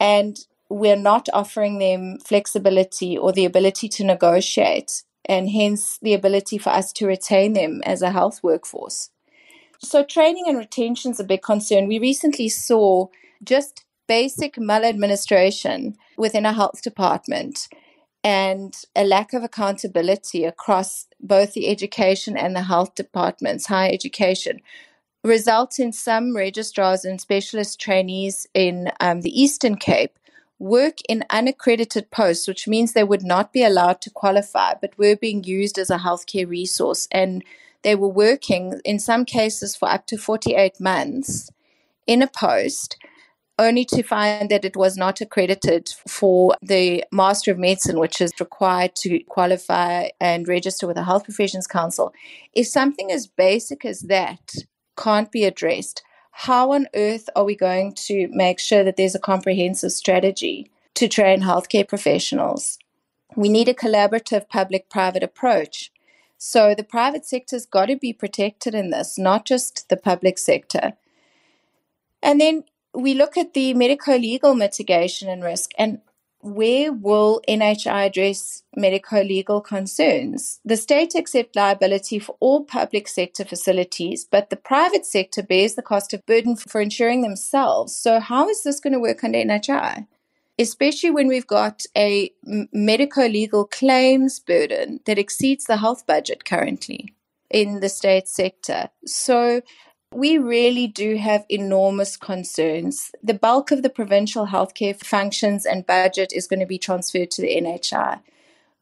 And 0.00 0.38
we're 0.68 0.96
not 0.96 1.28
offering 1.32 1.78
them 1.78 2.18
flexibility 2.24 3.16
or 3.16 3.32
the 3.32 3.44
ability 3.44 3.88
to 3.88 4.04
negotiate 4.04 5.02
and 5.26 5.50
hence 5.50 5.98
the 6.02 6.14
ability 6.14 6.58
for 6.58 6.70
us 6.70 6.92
to 6.92 7.06
retain 7.06 7.52
them 7.52 7.80
as 7.84 8.02
a 8.02 8.10
health 8.10 8.40
workforce. 8.42 9.10
So, 9.78 10.02
training 10.02 10.44
and 10.46 10.58
retention 10.58 11.12
is 11.12 11.20
a 11.20 11.24
big 11.24 11.42
concern. 11.42 11.88
We 11.88 11.98
recently 11.98 12.48
saw 12.48 13.08
just 13.42 13.83
basic 14.06 14.58
maladministration 14.58 15.96
within 16.16 16.46
a 16.46 16.52
health 16.52 16.82
department 16.82 17.68
and 18.22 18.74
a 18.96 19.04
lack 19.04 19.34
of 19.34 19.42
accountability 19.42 20.44
across 20.44 21.06
both 21.20 21.52
the 21.52 21.68
education 21.68 22.36
and 22.36 22.56
the 22.56 22.62
health 22.62 22.94
departments, 22.94 23.66
higher 23.66 23.92
education, 23.92 24.60
results 25.22 25.78
in 25.78 25.92
some 25.92 26.34
registrars 26.34 27.04
and 27.04 27.20
specialist 27.20 27.80
trainees 27.80 28.46
in 28.54 28.90
um, 29.00 29.20
the 29.20 29.40
Eastern 29.40 29.76
Cape 29.76 30.18
work 30.58 30.98
in 31.08 31.24
unaccredited 31.30 32.10
posts, 32.10 32.48
which 32.48 32.68
means 32.68 32.92
they 32.92 33.04
would 33.04 33.24
not 33.24 33.52
be 33.52 33.62
allowed 33.62 34.00
to 34.00 34.10
qualify, 34.10 34.74
but 34.80 34.96
were 34.98 35.16
being 35.16 35.44
used 35.44 35.78
as 35.78 35.90
a 35.90 35.98
healthcare 35.98 36.48
resource. 36.48 37.08
And 37.10 37.44
they 37.82 37.94
were 37.94 38.08
working, 38.08 38.80
in 38.84 38.98
some 38.98 39.24
cases, 39.24 39.76
for 39.76 39.90
up 39.90 40.06
to 40.06 40.16
48 40.16 40.80
months 40.80 41.50
in 42.06 42.22
a 42.22 42.26
post, 42.26 42.96
only 43.58 43.84
to 43.84 44.02
find 44.02 44.50
that 44.50 44.64
it 44.64 44.76
was 44.76 44.96
not 44.96 45.20
accredited 45.20 45.88
for 46.08 46.56
the 46.60 47.04
Master 47.12 47.52
of 47.52 47.58
Medicine, 47.58 47.98
which 47.98 48.20
is 48.20 48.32
required 48.40 48.96
to 48.96 49.20
qualify 49.24 50.08
and 50.20 50.48
register 50.48 50.86
with 50.86 50.96
the 50.96 51.04
Health 51.04 51.24
Professions 51.24 51.66
Council. 51.66 52.12
If 52.52 52.66
something 52.66 53.12
as 53.12 53.26
basic 53.26 53.84
as 53.84 54.00
that 54.02 54.54
can't 54.96 55.30
be 55.30 55.44
addressed, 55.44 56.02
how 56.32 56.72
on 56.72 56.88
earth 56.94 57.30
are 57.36 57.44
we 57.44 57.54
going 57.54 57.94
to 57.94 58.28
make 58.32 58.58
sure 58.58 58.82
that 58.82 58.96
there's 58.96 59.14
a 59.14 59.20
comprehensive 59.20 59.92
strategy 59.92 60.70
to 60.94 61.06
train 61.06 61.42
healthcare 61.42 61.86
professionals? 61.86 62.78
We 63.36 63.48
need 63.48 63.68
a 63.68 63.74
collaborative 63.74 64.48
public 64.48 64.90
private 64.90 65.22
approach. 65.22 65.92
So 66.38 66.74
the 66.74 66.84
private 66.84 67.24
sector's 67.24 67.66
got 67.66 67.86
to 67.86 67.96
be 67.96 68.12
protected 68.12 68.74
in 68.74 68.90
this, 68.90 69.16
not 69.16 69.46
just 69.46 69.88
the 69.88 69.96
public 69.96 70.38
sector. 70.38 70.94
And 72.20 72.40
then 72.40 72.64
we 72.94 73.14
look 73.14 73.36
at 73.36 73.54
the 73.54 73.74
medico 73.74 74.16
legal 74.16 74.54
mitigation 74.54 75.28
and 75.28 75.42
risk. 75.42 75.72
And 75.76 76.00
where 76.40 76.92
will 76.92 77.40
NHI 77.48 78.06
address 78.06 78.62
medico 78.76 79.22
legal 79.22 79.60
concerns? 79.62 80.60
The 80.64 80.76
state 80.76 81.14
accepts 81.16 81.56
liability 81.56 82.18
for 82.18 82.36
all 82.38 82.64
public 82.64 83.08
sector 83.08 83.44
facilities, 83.44 84.26
but 84.30 84.50
the 84.50 84.56
private 84.56 85.06
sector 85.06 85.42
bears 85.42 85.74
the 85.74 85.82
cost 85.82 86.12
of 86.12 86.24
burden 86.26 86.56
for 86.56 86.80
insuring 86.82 87.22
themselves. 87.22 87.96
So, 87.96 88.20
how 88.20 88.48
is 88.48 88.62
this 88.62 88.78
going 88.78 88.92
to 88.92 89.00
work 89.00 89.24
under 89.24 89.38
NHI? 89.38 90.06
Especially 90.58 91.10
when 91.10 91.28
we've 91.28 91.46
got 91.46 91.84
a 91.96 92.30
medico 92.44 93.26
legal 93.26 93.64
claims 93.64 94.38
burden 94.38 95.00
that 95.06 95.18
exceeds 95.18 95.64
the 95.64 95.78
health 95.78 96.06
budget 96.06 96.44
currently 96.44 97.14
in 97.50 97.80
the 97.80 97.88
state 97.88 98.28
sector. 98.28 98.90
So, 99.06 99.62
we 100.14 100.38
really 100.38 100.86
do 100.86 101.16
have 101.16 101.44
enormous 101.48 102.16
concerns. 102.16 103.10
The 103.22 103.34
bulk 103.34 103.72
of 103.72 103.82
the 103.82 103.90
provincial 103.90 104.46
healthcare 104.46 104.96
functions 105.04 105.66
and 105.66 105.86
budget 105.86 106.32
is 106.32 106.46
going 106.46 106.60
to 106.60 106.66
be 106.66 106.78
transferred 106.78 107.32
to 107.32 107.42
the 107.42 107.56
NHI. 107.56 108.20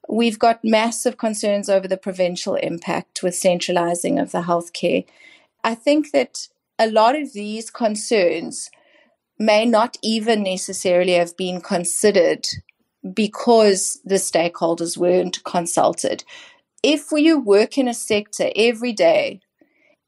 We've 0.08 0.38
got 0.38 0.62
massive 0.62 1.16
concerns 1.16 1.70
over 1.70 1.88
the 1.88 1.96
provincial 1.96 2.56
impact 2.56 3.22
with 3.22 3.34
centralizing 3.34 4.18
of 4.18 4.32
the 4.32 4.42
healthcare. 4.42 5.06
I 5.64 5.74
think 5.74 6.10
that 6.10 6.48
a 6.78 6.90
lot 6.90 7.16
of 7.16 7.32
these 7.32 7.70
concerns 7.70 8.70
may 9.38 9.64
not 9.64 9.96
even 10.02 10.42
necessarily 10.42 11.12
have 11.12 11.36
been 11.36 11.60
considered 11.62 12.46
because 13.14 14.00
the 14.04 14.16
stakeholders 14.16 14.98
weren't 14.98 15.42
consulted. 15.44 16.24
If 16.82 17.10
you 17.10 17.40
work 17.40 17.78
in 17.78 17.88
a 17.88 17.94
sector 17.94 18.50
every 18.54 18.92
day 18.92 19.40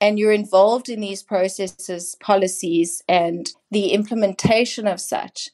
and 0.00 0.18
you're 0.18 0.32
involved 0.32 0.88
in 0.88 1.00
these 1.00 1.22
processes, 1.22 2.16
policies, 2.20 3.02
and 3.08 3.52
the 3.70 3.92
implementation 3.92 4.86
of 4.86 5.00
such, 5.00 5.50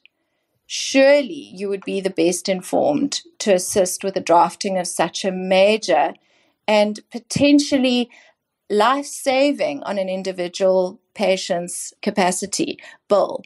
surely 0.65 1.51
you 1.53 1.69
would 1.69 1.83
be 1.85 2.01
the 2.01 2.09
best 2.09 2.49
informed 2.49 3.21
to 3.39 3.53
assist 3.53 4.03
with 4.03 4.13
the 4.13 4.21
drafting 4.21 4.77
of 4.77 4.87
such 4.87 5.23
a 5.23 5.31
major 5.31 6.13
and 6.67 6.99
potentially 7.11 8.09
life 8.69 9.05
saving 9.05 9.83
on 9.83 9.97
an 9.97 10.09
individual 10.09 10.99
patient's 11.13 11.93
capacity 12.01 12.79
bill. 13.09 13.41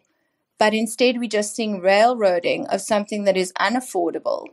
But 0.57 0.73
instead, 0.73 1.17
we're 1.17 1.27
just 1.27 1.55
seeing 1.55 1.81
railroading 1.81 2.67
of 2.67 2.81
something 2.81 3.23
that 3.25 3.35
is 3.35 3.51
unaffordable 3.59 4.45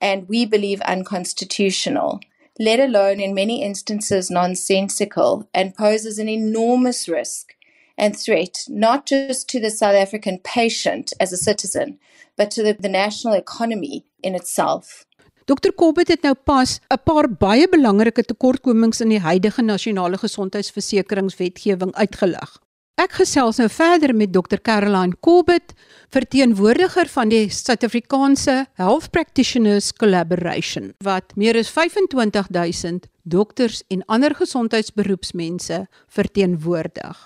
and 0.00 0.28
we 0.28 0.44
believe 0.44 0.80
unconstitutional 0.82 2.20
let 2.60 2.78
alone 2.78 3.20
in 3.20 3.32
many 3.32 3.62
instances 3.64 4.30
nonsensical, 4.30 5.48
and 5.54 5.74
poses 5.74 6.18
an 6.18 6.28
enormous 6.28 7.08
risk 7.08 7.54
and 7.96 8.14
threat 8.14 8.64
not 8.68 9.06
just 9.06 9.48
to 9.48 9.58
the 9.58 9.70
South 9.70 9.96
African 9.96 10.38
patient 10.44 11.12
as 11.18 11.32
a 11.32 11.38
citizen, 11.38 11.98
but 12.36 12.50
to 12.50 12.62
the, 12.62 12.76
the 12.78 12.88
national 12.88 13.32
economy 13.34 14.04
in 14.22 14.34
itself. 14.34 15.06
Dr 15.46 15.72
Corbett 15.72 16.12
het 16.12 16.22
nou 16.22 16.34
pas 16.34 16.78
'n 16.92 17.00
paar 17.04 17.26
baie 17.28 17.68
belangrike 17.68 18.22
tekortkomings 18.22 19.00
in 19.00 19.08
die 19.08 19.24
huidige 19.24 19.62
nasionale 19.62 20.18
gesondheidsversekeringswetgewing 20.18 21.94
uitgelig. 21.94 22.60
Ek 23.00 23.14
gesels 23.16 23.56
nou 23.56 23.68
verder 23.72 24.12
met 24.12 24.28
Dr 24.34 24.58
Caroline 24.60 25.16
Corbett, 25.24 25.70
verteenwoordiger 26.12 27.08
van 27.08 27.30
die 27.32 27.46
Suid-Afrikaanse 27.48 28.66
Health 28.76 29.06
Practitioners 29.14 29.88
Collaboration 29.96 30.90
wat 31.06 31.32
meer 31.40 31.56
as 31.56 31.70
25000 31.72 33.06
dokters 33.24 33.80
en 33.88 34.02
ander 34.04 34.34
gesondheidsberoepsmense 34.36 35.78
verteenwoordig. 36.12 37.22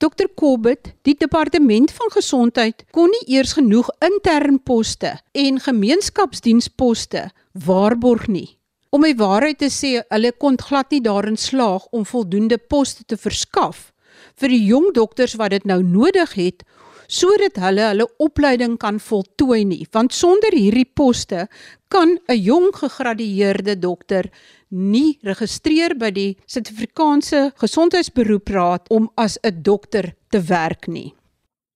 Dr 0.00 0.30
Corbett, 0.32 0.94
die 1.04 1.16
departement 1.18 1.92
van 1.98 2.14
gesondheid 2.16 2.86
kon 2.96 3.12
nie 3.12 3.36
eers 3.36 3.52
genoeg 3.58 3.92
intern 4.08 4.62
poste 4.64 5.12
en 5.36 5.60
gemeenskapsdiensposte 5.60 7.26
waarborg 7.68 8.30
nie. 8.32 8.56
Om 8.88 9.04
my 9.04 9.12
waarheid 9.20 9.60
te 9.60 9.68
sê, 9.68 9.98
hulle 10.08 10.32
kon 10.40 10.56
glad 10.56 10.88
nie 10.96 11.04
daarin 11.04 11.36
slaag 11.36 11.84
om 11.92 12.08
voldoende 12.08 12.56
poste 12.56 13.04
te 13.04 13.20
verskaf 13.20 13.90
vir 14.40 14.54
die 14.54 14.64
jong 14.64 14.92
dokters 14.94 15.36
wat 15.40 15.50
dit 15.50 15.64
nou 15.64 15.82
nodig 15.82 16.34
het 16.38 16.64
sodat 17.08 17.56
hulle 17.56 17.86
hulle 17.88 18.06
opleiding 18.20 18.76
kan 18.76 19.00
voltooi 19.00 19.64
nie 19.64 19.86
want 19.96 20.12
sonder 20.12 20.52
hierdie 20.52 20.88
poste 21.00 21.48
kan 21.88 22.18
'n 22.28 22.36
jong 22.36 22.68
gegradueerde 22.74 23.78
dokter 23.78 24.30
nie 24.70 25.18
registreer 25.24 25.94
by 25.96 26.10
die 26.10 26.36
Suid-Afrikaanse 26.46 27.52
Gesondheidsberoepraad 27.56 28.88
om 28.90 29.10
as 29.16 29.38
'n 29.42 29.62
dokter 29.62 30.14
te 30.30 30.40
werk 30.40 30.86
nie. 30.86 31.14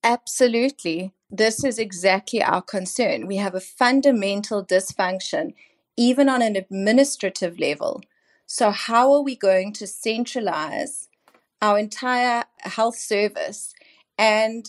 Absolutely. 0.03 1.13
This 1.35 1.65
is 1.65 1.79
exactly 1.79 2.41
our 2.41 2.63
concern. 2.63 3.27
We 3.27 3.39
have 3.39 3.57
a 3.57 3.61
fundamental 3.61 4.63
dysfunction 4.67 5.55
even 5.97 6.29
on 6.29 6.43
an 6.43 6.57
administrative 6.57 7.59
level. 7.59 8.03
So 8.47 8.71
how 8.71 9.15
are 9.15 9.23
we 9.23 9.37
going 9.37 9.73
to 9.75 9.87
centralize 9.87 11.09
our 11.63 11.79
entire 11.79 12.45
health 12.59 12.97
service 12.97 13.73
and 14.19 14.67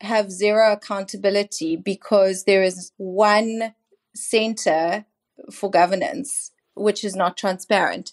have 0.00 0.30
zero 0.30 0.72
accountability 0.72 1.76
because 1.76 2.44
there 2.44 2.62
is 2.62 2.92
one 2.96 3.74
center 4.14 5.04
for 5.52 5.70
governance 5.70 6.52
which 6.74 7.04
is 7.04 7.16
not 7.16 7.36
transparent. 7.36 8.12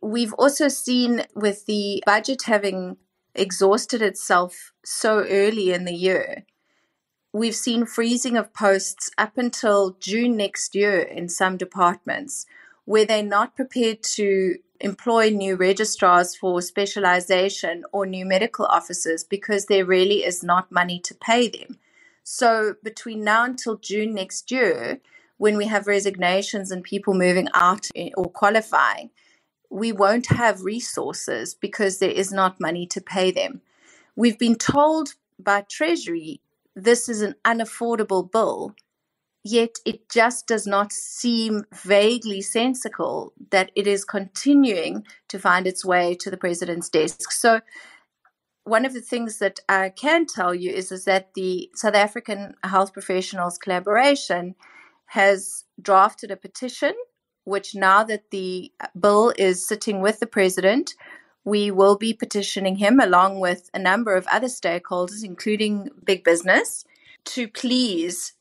We've 0.00 0.32
also 0.34 0.68
seen 0.68 1.24
with 1.34 1.66
the 1.66 2.02
budget 2.06 2.42
having 2.44 2.96
exhausted 3.34 4.00
itself 4.00 4.72
so 4.84 5.24
early 5.28 5.72
in 5.72 5.84
the 5.84 5.94
year, 5.94 6.44
we've 7.32 7.56
seen 7.56 7.84
freezing 7.84 8.36
of 8.36 8.54
posts 8.54 9.10
up 9.18 9.36
until 9.36 9.96
June 10.00 10.36
next 10.36 10.74
year 10.74 11.00
in 11.00 11.28
some 11.28 11.56
departments 11.56 12.46
where 12.84 13.04
they're 13.04 13.22
not 13.22 13.56
prepared 13.56 14.02
to 14.02 14.56
employ 14.80 15.30
new 15.30 15.56
registrars 15.56 16.34
for 16.34 16.60
specialization 16.60 17.84
or 17.92 18.06
new 18.06 18.26
medical 18.26 18.66
officers 18.66 19.24
because 19.24 19.66
there 19.66 19.84
really 19.84 20.24
is 20.24 20.42
not 20.42 20.72
money 20.72 20.98
to 21.00 21.14
pay 21.14 21.48
them. 21.48 21.78
So 22.22 22.76
between 22.82 23.22
now 23.22 23.44
until 23.44 23.76
June 23.76 24.14
next 24.14 24.50
year, 24.50 25.00
when 25.36 25.56
we 25.56 25.66
have 25.66 25.86
resignations 25.86 26.70
and 26.70 26.82
people 26.82 27.14
moving 27.14 27.48
out 27.54 27.88
or 28.16 28.30
qualifying, 28.30 29.10
we 29.70 29.92
won't 29.92 30.26
have 30.26 30.62
resources 30.62 31.54
because 31.54 31.98
there 31.98 32.10
is 32.10 32.32
not 32.32 32.60
money 32.60 32.86
to 32.86 33.00
pay 33.00 33.30
them. 33.30 33.60
We've 34.16 34.38
been 34.38 34.54
told 34.54 35.14
by 35.38 35.62
Treasury 35.62 36.40
this 36.76 37.08
is 37.08 37.22
an 37.22 37.34
unaffordable 37.44 38.30
bill, 38.30 38.74
yet 39.44 39.76
it 39.84 40.08
just 40.08 40.46
does 40.46 40.66
not 40.66 40.90
seem 40.90 41.64
vaguely 41.72 42.40
sensible 42.40 43.34
that 43.50 43.70
it 43.76 43.86
is 43.86 44.04
continuing 44.04 45.04
to 45.28 45.38
find 45.38 45.66
its 45.66 45.84
way 45.84 46.14
to 46.14 46.30
the 46.30 46.38
president's 46.38 46.88
desk. 46.88 47.30
So, 47.30 47.60
one 48.64 48.86
of 48.86 48.94
the 48.94 49.02
things 49.02 49.38
that 49.40 49.60
I 49.68 49.90
can 49.90 50.24
tell 50.24 50.54
you 50.54 50.70
is, 50.70 50.90
is 50.90 51.04
that 51.04 51.34
the 51.34 51.70
South 51.74 51.94
African 51.94 52.54
Health 52.64 52.94
Professionals 52.94 53.58
Collaboration 53.58 54.54
has 55.08 55.64
drafted 55.80 56.30
a 56.30 56.36
petition, 56.36 56.94
which 57.44 57.74
now 57.74 58.02
that 58.04 58.30
the 58.30 58.72
bill 58.98 59.34
is 59.36 59.68
sitting 59.68 60.00
with 60.00 60.18
the 60.18 60.26
president, 60.26 60.94
we 61.44 61.70
will 61.70 61.98
be 61.98 62.14
petitioning 62.14 62.76
him 62.76 62.98
along 63.00 63.38
with 63.38 63.68
a 63.74 63.78
number 63.78 64.16
of 64.16 64.26
other 64.32 64.46
stakeholders, 64.46 65.22
including 65.22 65.90
big 66.02 66.24
business, 66.24 66.86
to 67.26 67.46
please 67.46 68.32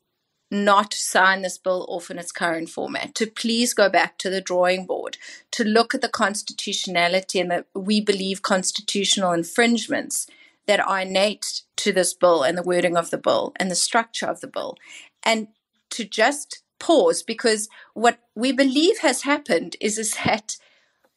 not 0.53 0.93
sign 0.93 1.41
this 1.41 1.57
bill 1.57 1.85
off 1.89 2.09
in 2.09 2.17
its 2.17 2.31
current 2.31 2.69
format, 2.69 3.15
to 3.15 3.27
please 3.27 3.73
go 3.73 3.89
back 3.89 4.17
to 4.19 4.29
the 4.29 4.41
drawing 4.41 4.85
board, 4.85 5.17
to 5.51 5.63
look 5.63 5.93
at 5.93 6.01
the 6.01 6.09
constitutionality 6.09 7.39
and 7.39 7.51
the 7.51 7.65
we 7.73 7.99
believe 7.99 8.41
constitutional 8.41 9.31
infringements 9.31 10.27
that 10.67 10.79
are 10.79 11.01
innate 11.01 11.63
to 11.75 11.91
this 11.91 12.13
bill 12.13 12.43
and 12.43 12.57
the 12.57 12.63
wording 12.63 12.95
of 12.95 13.09
the 13.09 13.17
bill 13.17 13.51
and 13.57 13.69
the 13.69 13.75
structure 13.75 14.27
of 14.27 14.39
the 14.39 14.47
bill, 14.47 14.77
and 15.23 15.47
to 15.89 16.05
just 16.05 16.63
pause 16.79 17.23
because 17.23 17.69
what 17.93 18.19
we 18.35 18.51
believe 18.51 18.99
has 18.99 19.23
happened 19.23 19.75
is, 19.79 19.97
is 19.97 20.15
that 20.25 20.57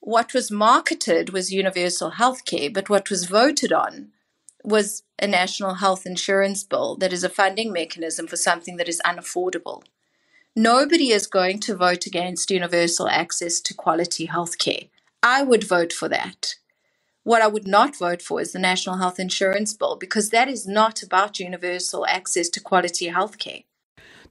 what 0.00 0.32
was 0.32 0.50
marketed 0.50 1.30
was 1.30 1.52
universal 1.52 2.10
health 2.10 2.44
care, 2.44 2.70
but 2.70 2.88
what 2.88 3.10
was 3.10 3.24
voted 3.24 3.72
on 3.72 4.12
was 4.66 5.04
a 5.18 5.26
national 5.26 5.74
health 5.74 6.04
insurance 6.04 6.64
bill 6.64 6.96
that 6.96 7.12
is 7.12 7.22
a 7.22 7.28
funding 7.28 7.72
mechanism 7.72 8.26
for 8.26 8.36
something 8.36 8.76
that 8.76 8.88
is 8.88 9.00
unaffordable. 9.06 9.84
Nobody 10.56 11.10
is 11.10 11.26
going 11.26 11.60
to 11.60 11.76
vote 11.76 12.06
against 12.06 12.50
universal 12.50 13.08
access 13.08 13.60
to 13.60 13.74
quality 13.74 14.26
health 14.26 14.58
care. 14.58 14.84
I 15.22 15.42
would 15.42 15.64
vote 15.64 15.92
for 15.92 16.08
that. 16.08 16.56
What 17.22 17.42
I 17.42 17.46
would 17.46 17.66
not 17.66 17.96
vote 17.96 18.22
for 18.22 18.40
is 18.40 18.52
the 18.52 18.58
National 18.58 18.98
Health 18.98 19.18
Insurance 19.18 19.74
Bill 19.74 19.96
because 19.96 20.30
that 20.30 20.48
is 20.48 20.66
not 20.66 21.02
about 21.02 21.40
universal 21.40 22.06
access 22.06 22.48
to 22.50 22.60
quality 22.60 23.06
health 23.08 23.38
care. 23.38 23.62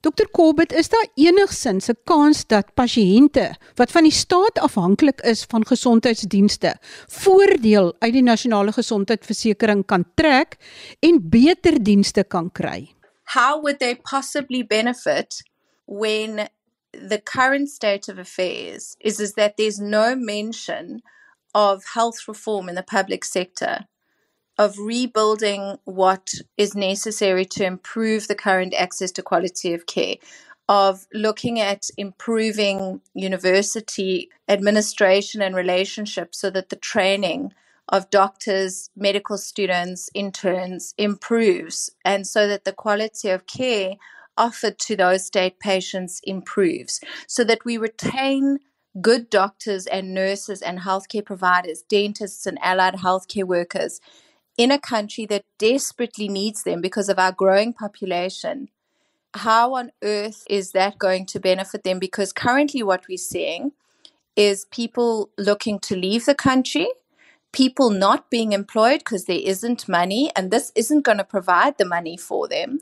Dr 0.00 0.28
Corbett, 0.30 0.72
is 0.72 0.88
daar 0.88 1.06
enigsins 1.14 1.88
'n 1.88 1.98
kans 2.04 2.46
dat 2.46 2.74
pasiënte 2.74 3.54
wat 3.74 3.90
van 3.90 4.02
die 4.02 4.12
staat 4.12 4.58
afhanklik 4.58 5.20
is 5.20 5.44
van 5.44 5.66
gesondheidsdienste, 5.66 6.76
voordeel 7.06 7.94
uit 7.98 8.12
die 8.12 8.22
nasionale 8.22 8.72
gesondheidsversekering 8.72 9.86
kan 9.86 10.04
trek 10.14 10.56
en 11.00 11.28
beter 11.28 11.82
dienste 11.82 12.24
kan 12.24 12.52
kry? 12.52 12.94
How 13.24 13.62
would 13.62 13.78
they 13.78 13.96
possibly 14.10 14.66
benefit 14.66 15.42
when 15.84 16.48
the 16.90 17.20
current 17.22 17.68
state 17.68 18.12
of 18.12 18.18
affairs 18.18 18.94
is 18.98 19.20
is 19.20 19.32
that 19.32 19.56
there's 19.56 19.78
no 19.78 20.14
mention 20.14 21.02
of 21.52 21.84
health 21.94 22.28
reform 22.28 22.68
in 22.68 22.74
the 22.74 22.82
public 22.82 23.24
sector? 23.24 23.86
Of 24.58 24.78
rebuilding 24.78 25.76
what 25.84 26.32
is 26.56 26.74
necessary 26.74 27.44
to 27.44 27.64
improve 27.64 28.26
the 28.26 28.34
current 28.34 28.74
access 28.74 29.12
to 29.12 29.22
quality 29.22 29.74
of 29.74 29.86
care, 29.86 30.16
of 30.68 31.06
looking 31.12 31.60
at 31.60 31.88
improving 31.96 33.00
university 33.14 34.28
administration 34.48 35.42
and 35.42 35.54
relationships 35.54 36.38
so 36.38 36.50
that 36.50 36.70
the 36.70 36.76
training 36.76 37.52
of 37.88 38.10
doctors, 38.10 38.90
medical 38.96 39.38
students, 39.38 40.10
interns 40.14 40.92
improves, 40.98 41.90
and 42.04 42.26
so 42.26 42.48
that 42.48 42.64
the 42.64 42.72
quality 42.72 43.28
of 43.28 43.46
care 43.46 43.94
offered 44.36 44.78
to 44.78 44.96
those 44.96 45.24
state 45.24 45.60
patients 45.60 46.20
improves, 46.24 47.00
so 47.28 47.44
that 47.44 47.64
we 47.64 47.76
retain 47.78 48.58
good 49.00 49.30
doctors 49.30 49.86
and 49.86 50.14
nurses 50.14 50.62
and 50.62 50.80
healthcare 50.80 51.24
providers, 51.24 51.82
dentists 51.88 52.46
and 52.46 52.58
allied 52.62 52.94
healthcare 52.94 53.44
workers 53.44 54.00
in 54.56 54.70
a 54.70 54.78
country 54.78 55.26
that 55.26 55.44
desperately 55.58 56.28
needs 56.28 56.62
them 56.62 56.80
because 56.80 57.08
of 57.08 57.18
our 57.18 57.32
growing 57.32 57.72
population, 57.72 58.68
how 59.34 59.74
on 59.74 59.92
earth 60.02 60.44
is 60.48 60.72
that 60.72 60.98
going 60.98 61.26
to 61.26 61.40
benefit 61.40 61.84
them? 61.84 61.98
Because 61.98 62.32
currently, 62.32 62.82
what 62.82 63.06
we're 63.08 63.18
seeing 63.18 63.72
is 64.34 64.66
people 64.66 65.30
looking 65.38 65.78
to 65.80 65.96
leave 65.96 66.26
the 66.26 66.34
country, 66.34 66.88
people 67.52 67.90
not 67.90 68.30
being 68.30 68.52
employed 68.52 68.98
because 68.98 69.24
there 69.24 69.40
isn't 69.42 69.88
money, 69.88 70.30
and 70.36 70.50
this 70.50 70.72
isn't 70.74 71.02
going 71.04 71.18
to 71.18 71.24
provide 71.24 71.78
the 71.78 71.84
money 71.84 72.16
for 72.16 72.48
them. 72.48 72.80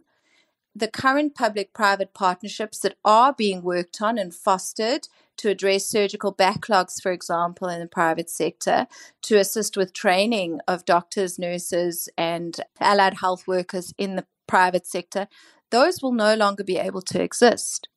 The 0.76 0.88
current 0.88 1.36
public 1.36 1.72
private 1.72 2.14
partnerships 2.14 2.80
that 2.80 2.96
are 3.04 3.32
being 3.32 3.62
worked 3.62 4.02
on 4.02 4.18
and 4.18 4.34
fostered 4.34 5.06
to 5.36 5.48
address 5.48 5.86
surgical 5.86 6.34
backlogs, 6.34 7.00
for 7.00 7.12
example, 7.12 7.68
in 7.68 7.80
the 7.80 7.86
private 7.86 8.28
sector, 8.28 8.88
to 9.22 9.38
assist 9.38 9.76
with 9.76 9.92
training 9.92 10.60
of 10.66 10.84
doctors, 10.84 11.38
nurses, 11.38 12.08
and 12.18 12.60
allied 12.80 13.14
health 13.20 13.46
workers 13.46 13.94
in 13.98 14.16
the 14.16 14.26
private 14.48 14.86
sector, 14.86 15.28
those 15.70 16.02
will 16.02 16.12
no 16.12 16.34
longer 16.34 16.64
be 16.64 16.76
able 16.76 17.02
to 17.02 17.22
exist. 17.22 17.88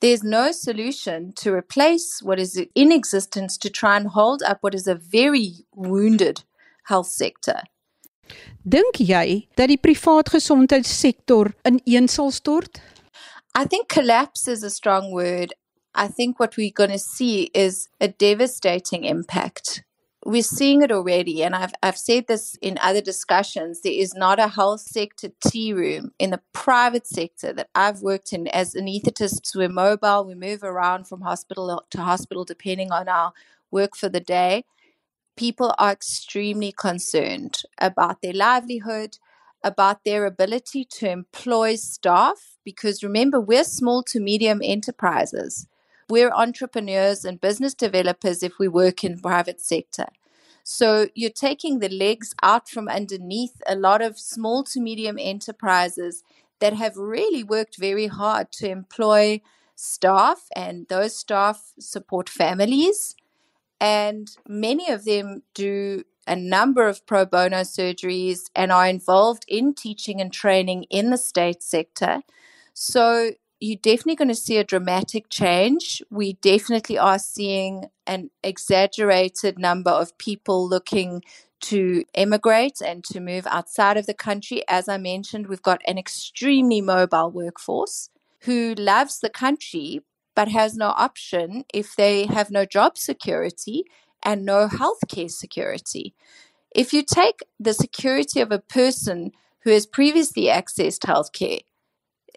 There's 0.00 0.22
no 0.22 0.52
solution 0.52 1.32
to 1.36 1.52
replace 1.52 2.22
what 2.22 2.38
is 2.38 2.64
in 2.76 2.92
existence 2.92 3.58
to 3.58 3.70
try 3.70 3.96
and 3.96 4.08
hold 4.08 4.42
up 4.44 4.58
what 4.60 4.74
is 4.74 4.86
a 4.86 4.94
very 4.94 5.66
wounded 5.74 6.44
health 6.84 7.08
sector. 7.08 7.62
Dink 8.62 9.00
jy 9.00 9.48
dat 9.56 9.68
die 9.68 9.80
privaat 9.80 10.30
gesondheidssektor 10.34 11.54
ineen 11.68 12.08
sal 12.08 12.30
stort? 12.30 12.80
I 13.54 13.64
think 13.64 13.88
collapse 13.88 14.48
is 14.48 14.62
a 14.62 14.70
strong 14.70 15.10
word. 15.12 15.54
I 15.94 16.08
think 16.08 16.38
what 16.38 16.56
we're 16.56 16.74
going 16.74 16.92
to 16.92 16.98
see 16.98 17.50
is 17.54 17.88
a 18.00 18.08
devastating 18.08 19.04
impact. 19.04 19.82
we're 20.28 20.42
seeing 20.42 20.82
it 20.82 20.92
already, 20.92 21.42
and 21.42 21.54
I've 21.54 21.72
I've 21.82 21.96
said 21.96 22.26
this 22.26 22.56
in 22.60 22.78
other 22.82 23.00
discussions. 23.00 23.80
There 23.80 23.92
is 23.92 24.14
not 24.14 24.38
a 24.38 24.48
health 24.48 24.80
sector 24.80 25.28
tea 25.46 25.72
room 25.72 26.12
in 26.18 26.30
the 26.30 26.40
private 26.52 27.06
sector 27.06 27.52
that 27.54 27.70
I've 27.74 28.02
worked 28.02 28.32
in 28.32 28.46
as 28.48 28.74
anaesthetists. 28.74 29.56
We're 29.56 29.68
mobile, 29.68 30.24
we 30.24 30.34
move 30.34 30.62
around 30.62 31.06
from 31.06 31.22
hospital 31.22 31.82
to 31.90 32.00
hospital 32.02 32.44
depending 32.44 32.92
on 32.92 33.08
our 33.08 33.32
work 33.70 33.96
for 33.96 34.08
the 34.08 34.20
day. 34.20 34.64
People 35.38 35.74
are 35.78 35.92
extremely 35.92 36.72
concerned 36.72 37.62
about 37.80 38.20
their 38.22 38.32
livelihood, 38.32 39.18
about 39.64 40.04
their 40.04 40.26
ability 40.26 40.84
to 40.84 41.08
employ 41.08 41.76
staff, 41.76 42.58
because 42.64 43.02
remember, 43.02 43.40
we're 43.40 43.64
small 43.64 44.02
to 44.04 44.20
medium 44.20 44.60
enterprises 44.62 45.66
we're 46.08 46.30
entrepreneurs 46.30 47.24
and 47.24 47.40
business 47.40 47.74
developers 47.74 48.42
if 48.42 48.58
we 48.58 48.66
work 48.66 49.04
in 49.04 49.18
private 49.18 49.60
sector. 49.60 50.06
So 50.64 51.08
you're 51.14 51.30
taking 51.30 51.78
the 51.78 51.88
legs 51.88 52.34
out 52.42 52.68
from 52.68 52.88
underneath 52.88 53.60
a 53.66 53.76
lot 53.76 54.02
of 54.02 54.18
small 54.18 54.64
to 54.64 54.80
medium 54.80 55.18
enterprises 55.18 56.22
that 56.60 56.74
have 56.74 56.96
really 56.96 57.42
worked 57.42 57.76
very 57.78 58.06
hard 58.06 58.52
to 58.52 58.70
employ 58.70 59.40
staff 59.74 60.48
and 60.56 60.86
those 60.88 61.16
staff 61.16 61.72
support 61.78 62.28
families 62.28 63.14
and 63.80 64.28
many 64.46 64.90
of 64.90 65.04
them 65.04 65.42
do 65.54 66.04
a 66.26 66.36
number 66.36 66.86
of 66.86 67.06
pro 67.06 67.24
bono 67.24 67.60
surgeries 67.60 68.50
and 68.54 68.70
are 68.70 68.86
involved 68.86 69.44
in 69.48 69.74
teaching 69.74 70.20
and 70.20 70.32
training 70.32 70.84
in 70.90 71.10
the 71.10 71.16
state 71.16 71.62
sector. 71.62 72.20
So 72.74 73.32
you're 73.60 73.76
definitely 73.76 74.16
going 74.16 74.28
to 74.28 74.34
see 74.34 74.58
a 74.58 74.64
dramatic 74.64 75.30
change. 75.30 76.02
We 76.10 76.34
definitely 76.34 76.98
are 76.98 77.18
seeing 77.18 77.86
an 78.06 78.30
exaggerated 78.42 79.58
number 79.58 79.90
of 79.90 80.16
people 80.18 80.68
looking 80.68 81.22
to 81.60 82.04
emigrate 82.14 82.80
and 82.84 83.02
to 83.04 83.20
move 83.20 83.46
outside 83.46 83.96
of 83.96 84.06
the 84.06 84.14
country. 84.14 84.62
As 84.68 84.88
I 84.88 84.96
mentioned, 84.96 85.48
we've 85.48 85.62
got 85.62 85.80
an 85.88 85.98
extremely 85.98 86.80
mobile 86.80 87.30
workforce 87.30 88.10
who 88.42 88.74
loves 88.74 89.18
the 89.18 89.30
country 89.30 90.02
but 90.38 90.46
has 90.46 90.76
no 90.76 90.90
option 90.90 91.64
if 91.74 91.96
they 91.96 92.24
have 92.26 92.48
no 92.48 92.64
job 92.64 92.96
security 92.96 93.82
and 94.22 94.44
no 94.44 94.68
healthcare 94.68 95.28
security. 95.28 96.14
If 96.72 96.92
you 96.92 97.02
take 97.02 97.40
the 97.58 97.74
security 97.74 98.40
of 98.40 98.52
a 98.52 98.60
person 98.60 99.32
who 99.64 99.70
has 99.70 99.84
previously 99.84 100.44
accessed 100.44 101.00
healthcare 101.00 101.62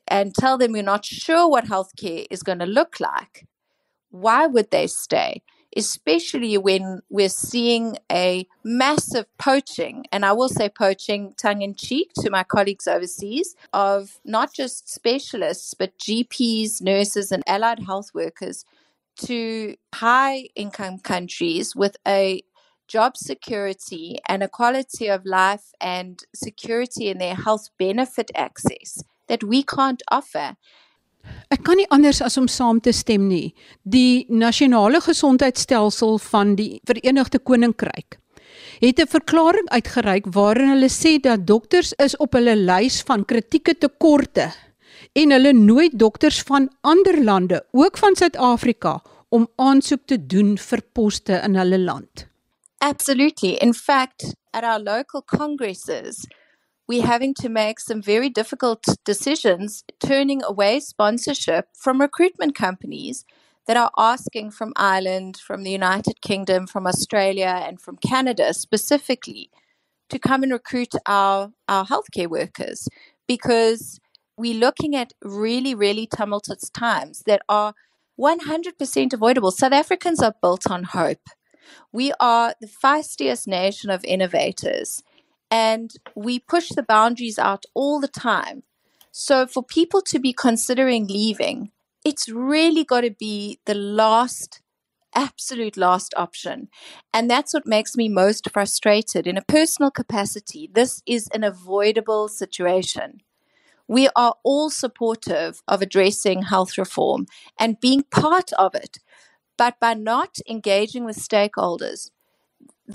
and 0.08 0.34
tell 0.34 0.58
them 0.58 0.76
you're 0.76 0.84
not 0.84 1.06
sure 1.06 1.48
what 1.48 1.66
healthcare 1.66 2.26
is 2.32 2.42
going 2.42 2.58
to 2.58 2.66
look 2.66 3.00
like, 3.00 3.46
why 4.10 4.48
would 4.48 4.72
they 4.72 4.88
stay? 4.88 5.44
Especially 5.76 6.58
when 6.58 7.02
we're 7.10 7.30
seeing 7.30 7.98
a 8.12 8.46
massive 8.64 9.26
poaching, 9.38 10.06
and 10.12 10.26
I 10.26 10.34
will 10.34 10.50
say 10.50 10.68
poaching 10.68 11.34
tongue 11.42 11.62
in 11.62 11.76
cheek 11.76 12.12
to 12.16 12.30
my 12.30 12.44
colleagues 12.44 12.88
overseas, 12.88 13.56
of 13.72 14.20
not 14.26 14.54
just 14.54 14.92
specialists, 14.92 15.74
but 15.74 15.98
GPs, 15.98 16.82
nurses, 16.82 17.32
and 17.32 17.44
allied 17.48 17.84
health 17.84 18.12
workers 18.14 18.66
to 19.18 19.76
high 19.94 20.50
income 20.56 21.00
countries 21.00 21.76
with 21.76 21.96
a 22.08 22.44
job 22.88 23.16
security 23.16 24.20
and 24.28 24.44
a 24.44 24.50
quality 24.50 25.08
of 25.08 25.26
life 25.26 25.72
and 25.80 26.24
security 26.36 27.08
in 27.08 27.20
their 27.20 27.36
health 27.36 27.70
benefit 27.80 28.30
access 28.36 29.02
that 29.30 29.44
we 29.44 29.64
can't 29.64 30.04
offer. 30.12 30.58
Ek 31.50 31.64
kan 31.64 31.78
nie 31.78 31.90
anders 31.90 32.22
as 32.22 32.38
om 32.38 32.48
saam 32.48 32.80
te 32.80 32.92
stem 32.92 33.28
nie. 33.28 33.54
Die 33.84 34.26
nasionale 34.30 35.02
gesondheidstelsel 35.02 36.18
van 36.32 36.56
die 36.56 36.80
Verenigde 36.86 37.40
Koninkryk 37.40 38.18
het 38.82 39.00
'n 39.00 39.08
verklaring 39.08 39.70
uitgereik 39.70 40.26
waarin 40.34 40.70
hulle 40.70 40.90
sê 40.90 41.20
dat 41.20 41.48
dokters 41.48 41.94
is 41.94 42.18
op 42.18 42.34
hulle 42.34 42.56
lys 42.56 43.02
van 43.02 43.26
kritieke 43.26 43.78
tekorte 43.78 44.52
en 45.14 45.32
hulle 45.32 45.54
nooi 45.54 45.90
dokters 45.94 46.42
van 46.42 46.70
ander 46.82 47.24
lande, 47.24 47.66
ook 47.72 47.98
van 47.98 48.16
Suid-Afrika, 48.16 49.02
om 49.30 49.48
aansoek 49.56 50.06
te 50.06 50.26
doen 50.26 50.58
vir 50.58 50.82
poste 50.92 51.42
in 51.44 51.56
hulle 51.56 51.80
land. 51.80 52.28
Absolutely. 52.78 53.58
In 53.62 53.74
fact, 53.74 54.34
at 54.52 54.64
our 54.64 54.80
local 54.80 55.24
congresses, 55.24 56.28
we're 56.92 57.06
having 57.06 57.34
to 57.34 57.48
make 57.48 57.80
some 57.80 58.02
very 58.02 58.28
difficult 58.28 58.86
decisions, 59.06 59.86
turning 60.02 60.44
away 60.44 60.78
sponsorship 60.82 61.70
from 61.74 62.02
recruitment 62.02 62.54
companies 62.54 63.24
that 63.66 63.78
are 63.78 63.92
asking 63.98 64.52
from 64.52 64.74
Ireland, 64.76 65.38
from 65.38 65.64
the 65.64 65.72
United 65.72 66.20
Kingdom, 66.20 66.68
from 66.68 66.86
Australia, 66.86 67.64
and 67.66 67.80
from 67.80 67.96
Canada 67.96 68.54
specifically 68.54 69.50
to 70.10 70.20
come 70.20 70.44
and 70.44 70.52
recruit 70.52 70.92
our, 71.06 71.54
our 71.70 71.86
healthcare 71.86 72.28
workers 72.28 72.90
because 73.26 74.02
we're 74.36 74.60
looking 74.60 74.94
at 74.94 75.14
really, 75.24 75.74
really 75.74 76.06
tumultuous 76.06 76.70
times 76.72 77.24
that 77.26 77.42
are 77.48 77.74
100% 78.20 79.14
avoidable. 79.14 79.52
South 79.52 79.72
Africans 79.72 80.22
are 80.22 80.36
built 80.42 80.70
on 80.70 80.84
hope. 80.84 81.26
We 81.94 82.12
are 82.20 82.54
the 82.60 82.68
feistiest 82.68 83.48
nation 83.48 83.90
of 83.90 84.04
innovators 84.04 85.02
and 85.52 85.92
we 86.16 86.40
push 86.40 86.70
the 86.70 86.82
boundaries 86.82 87.38
out 87.38 87.66
all 87.74 88.00
the 88.00 88.08
time. 88.08 88.64
So 89.12 89.46
for 89.46 89.62
people 89.62 90.02
to 90.04 90.20
be 90.20 90.32
considering 90.32 91.08
leaving, 91.08 91.72
it's 92.06 92.30
really 92.30 92.86
got 92.86 93.02
to 93.02 93.12
be 93.12 93.60
the 93.66 93.76
last, 93.76 94.62
absolute 95.14 95.76
last 95.76 96.14
option. 96.16 96.70
And 97.14 97.30
that's 97.30 97.54
what 97.54 97.68
makes 97.68 97.98
me 97.98 98.08
most 98.08 98.50
frustrated. 98.52 99.28
In 99.28 99.38
a 99.38 99.44
personal 99.44 99.92
capacity, 99.92 100.70
this 100.74 101.04
is 101.06 101.28
an 101.34 101.44
avoidable 101.44 102.30
situation. 102.30 103.22
We 103.88 104.08
are 104.16 104.36
all 104.44 104.70
supportive 104.70 105.62
of 105.68 105.82
addressing 105.82 106.44
health 106.44 106.78
reform 106.78 107.28
and 107.60 107.82
being 107.82 108.04
part 108.04 108.54
of 108.54 108.74
it. 108.74 109.00
But 109.58 109.80
by 109.82 109.96
not 109.96 110.38
engaging 110.50 111.04
with 111.04 111.18
stakeholders, 111.18 112.10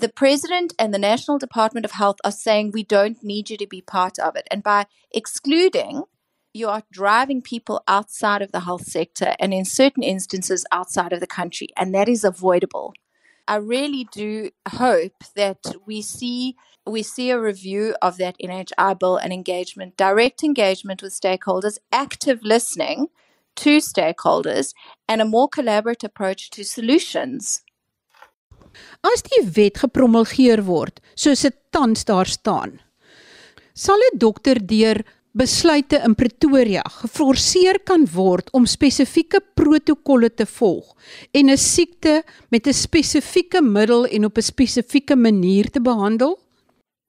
the 0.01 0.09
president 0.09 0.75
and 0.79 0.93
the 0.93 0.99
National 0.99 1.39
Department 1.39 1.87
of 1.87 1.93
Health 1.93 2.19
are 2.25 2.33
saying 2.33 2.71
we 2.71 2.83
don't 2.83 3.23
need 3.23 3.51
you 3.51 3.57
to 3.57 3.67
be 3.67 3.81
part 3.81 4.19
of 4.19 4.37
it. 4.37 4.47
And 4.51 4.63
by 4.63 4.87
excluding, 5.11 6.05
you 6.53 6.69
are 6.69 6.83
driving 6.91 7.43
people 7.43 7.83
outside 7.89 8.43
of 8.43 8.53
the 8.53 8.61
health 8.61 8.87
sector 8.87 9.35
and 9.39 9.55
in 9.55 9.65
certain 9.65 10.03
instances 10.03 10.67
outside 10.73 11.13
of 11.13 11.21
the 11.21 11.27
country. 11.27 11.69
And 11.77 11.95
that 11.95 12.09
is 12.09 12.25
avoidable. 12.25 12.95
I 13.49 13.57
really 13.57 14.09
do 14.11 14.51
hope 14.69 15.23
that 15.35 15.59
we 15.87 16.03
see 16.03 16.57
we 16.89 17.03
see 17.03 17.31
a 17.31 17.41
review 17.41 17.97
of 18.01 18.17
that 18.19 18.37
NHI 18.41 18.99
bill 19.01 19.17
and 19.17 19.33
engagement, 19.33 19.97
direct 19.97 20.45
engagement 20.45 21.03
with 21.03 21.21
stakeholders, 21.21 21.79
active 21.91 22.45
listening 22.45 23.09
to 23.57 23.79
stakeholders, 23.79 24.73
and 25.09 25.21
a 25.21 25.25
more 25.25 25.49
collaborative 25.49 26.05
approach 26.05 26.49
to 26.51 26.65
solutions. 26.65 27.63
As 29.01 29.23
die 29.23 29.43
wet 29.57 29.79
gepromulgeer 29.79 30.65
word, 30.65 31.01
soos 31.15 31.43
dit 31.43 31.57
tans 31.71 32.05
daar 32.05 32.27
staan, 32.27 32.81
sal 33.75 34.01
'n 34.13 34.19
dokter 34.19 34.59
deur 34.67 35.05
besluite 35.37 36.01
in 36.05 36.15
Pretoria 36.17 36.83
geforseer 37.03 37.79
kan 37.85 38.07
word 38.09 38.49
om 38.57 38.65
spesifieke 38.67 39.43
protokolle 39.55 40.31
te 40.33 40.47
volg 40.47 40.95
en 41.33 41.51
'n 41.51 41.57
siekte 41.57 42.23
met 42.51 42.67
'n 42.67 42.73
spesifieke 42.73 43.61
middel 43.61 44.07
en 44.07 44.25
op 44.25 44.39
'n 44.39 44.43
spesifieke 44.43 45.17
manier 45.17 45.71
te 45.71 45.81
behandel? 45.81 46.39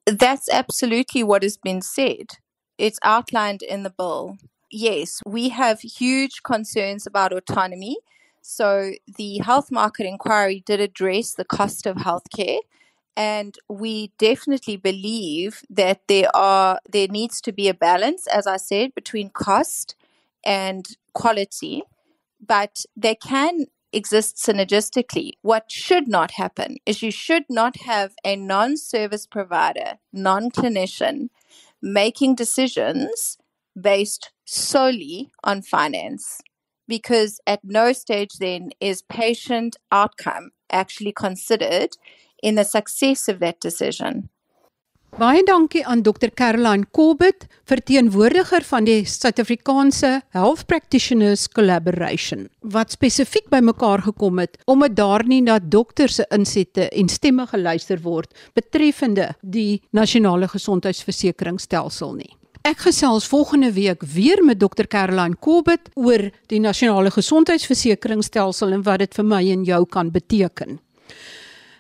That's 0.04 0.50
absolutely 0.50 1.24
what 1.24 1.44
has 1.44 1.58
been 1.58 1.82
said. 1.82 2.40
It's 2.78 3.00
outlined 3.00 3.62
in 3.62 3.84
the 3.84 3.94
bill. 3.98 4.38
Yes, 4.70 5.22
we 5.26 5.50
have 5.50 5.80
huge 5.82 6.42
concerns 6.42 7.08
about 7.08 7.32
autonomy. 7.32 7.96
So 8.50 8.94
the 9.18 9.40
health 9.40 9.72
market 9.72 10.06
inquiry 10.06 10.64
did 10.66 10.80
address 10.80 11.34
the 11.34 11.44
cost 11.44 11.86
of 11.86 11.98
healthcare. 11.98 12.60
And 13.18 13.58
we 13.68 14.14
definitely 14.18 14.78
believe 14.78 15.64
that 15.70 16.08
there 16.08 16.34
are 16.34 16.80
there 16.90 17.10
needs 17.10 17.42
to 17.42 17.52
be 17.52 17.68
a 17.68 17.74
balance, 17.74 18.26
as 18.28 18.48
I 18.48 18.56
said, 18.56 18.96
between 18.96 19.32
cost 19.32 19.96
and 20.46 20.88
quality, 21.14 21.84
but 22.40 22.86
they 22.96 23.16
can 23.16 23.66
exist 23.92 24.38
synergistically. 24.38 25.32
What 25.42 25.70
should 25.70 26.08
not 26.08 26.32
happen 26.32 26.78
is 26.86 27.04
you 27.04 27.12
should 27.12 27.44
not 27.50 27.76
have 27.82 28.14
a 28.24 28.38
non-service 28.38 29.28
provider, 29.28 30.00
non-clinician, 30.14 31.32
making 31.82 32.36
decisions 32.36 33.38
based 33.76 34.32
solely 34.46 35.32
on 35.44 35.64
finance 35.64 36.42
because 36.88 37.40
at 37.46 37.60
no 37.64 37.94
stage 37.94 38.38
then 38.40 38.72
is 38.80 39.02
patient 39.02 39.78
outcome 39.92 40.52
actually 40.72 41.14
considered 41.14 41.98
in 42.42 42.56
the 42.56 42.64
success 42.64 43.28
of 43.28 43.40
that 43.40 43.60
decision. 43.60 44.30
Baie 45.18 45.42
dankie 45.44 45.86
aan 45.86 46.02
Dr. 46.04 46.30
Caroline 46.36 46.86
Corbett, 46.92 47.48
verteenwoordiger 47.66 48.62
van 48.68 48.86
die 48.86 49.06
Suid-Afrikaanse 49.08 50.12
Health 50.36 50.66
Practitioners 50.68 51.48
Collaboration, 51.50 52.44
wat 52.62 52.92
spesifiek 52.94 53.48
bymekaar 53.50 54.04
gekom 54.06 54.38
het 54.44 54.60
om 54.70 54.84
dit 54.86 54.98
daar 55.00 55.26
nie 55.26 55.40
na 55.42 55.58
dokters 55.58 56.20
se 56.20 56.28
insette 56.36 56.90
en 56.92 57.10
stemme 57.10 57.48
geluister 57.50 58.04
word 58.04 58.36
betreffende 58.54 59.32
die 59.42 59.82
nasionale 59.90 60.52
gesondheidsversekeringsstelsel 60.52 62.14
nie. 62.20 62.34
Ek 62.68 62.82
gesels 62.84 63.30
volgende 63.32 63.70
week 63.72 64.02
weer 64.04 64.42
met 64.44 64.60
Dr. 64.60 64.90
Caroline 64.92 65.38
Corbett 65.40 65.88
oor 65.96 66.26
die 66.52 66.60
nasionale 66.60 67.14
gesondheidsversekeringsstelsel 67.16 68.76
en 68.76 68.84
wat 68.84 69.06
dit 69.06 69.16
vir 69.16 69.28
my 69.30 69.40
en 69.54 69.64
jou 69.64 69.80
kan 69.88 70.12
beteken. 70.12 70.82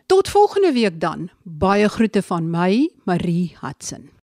Tot 0.07 0.31
volgende 0.31 0.71
week 0.71 1.01
dan. 1.03 1.27
Baie 1.43 1.89
groete 1.91 2.23
van 2.23 2.47
my, 2.53 2.87
Marie 3.03 3.57
Hudson. 3.59 4.07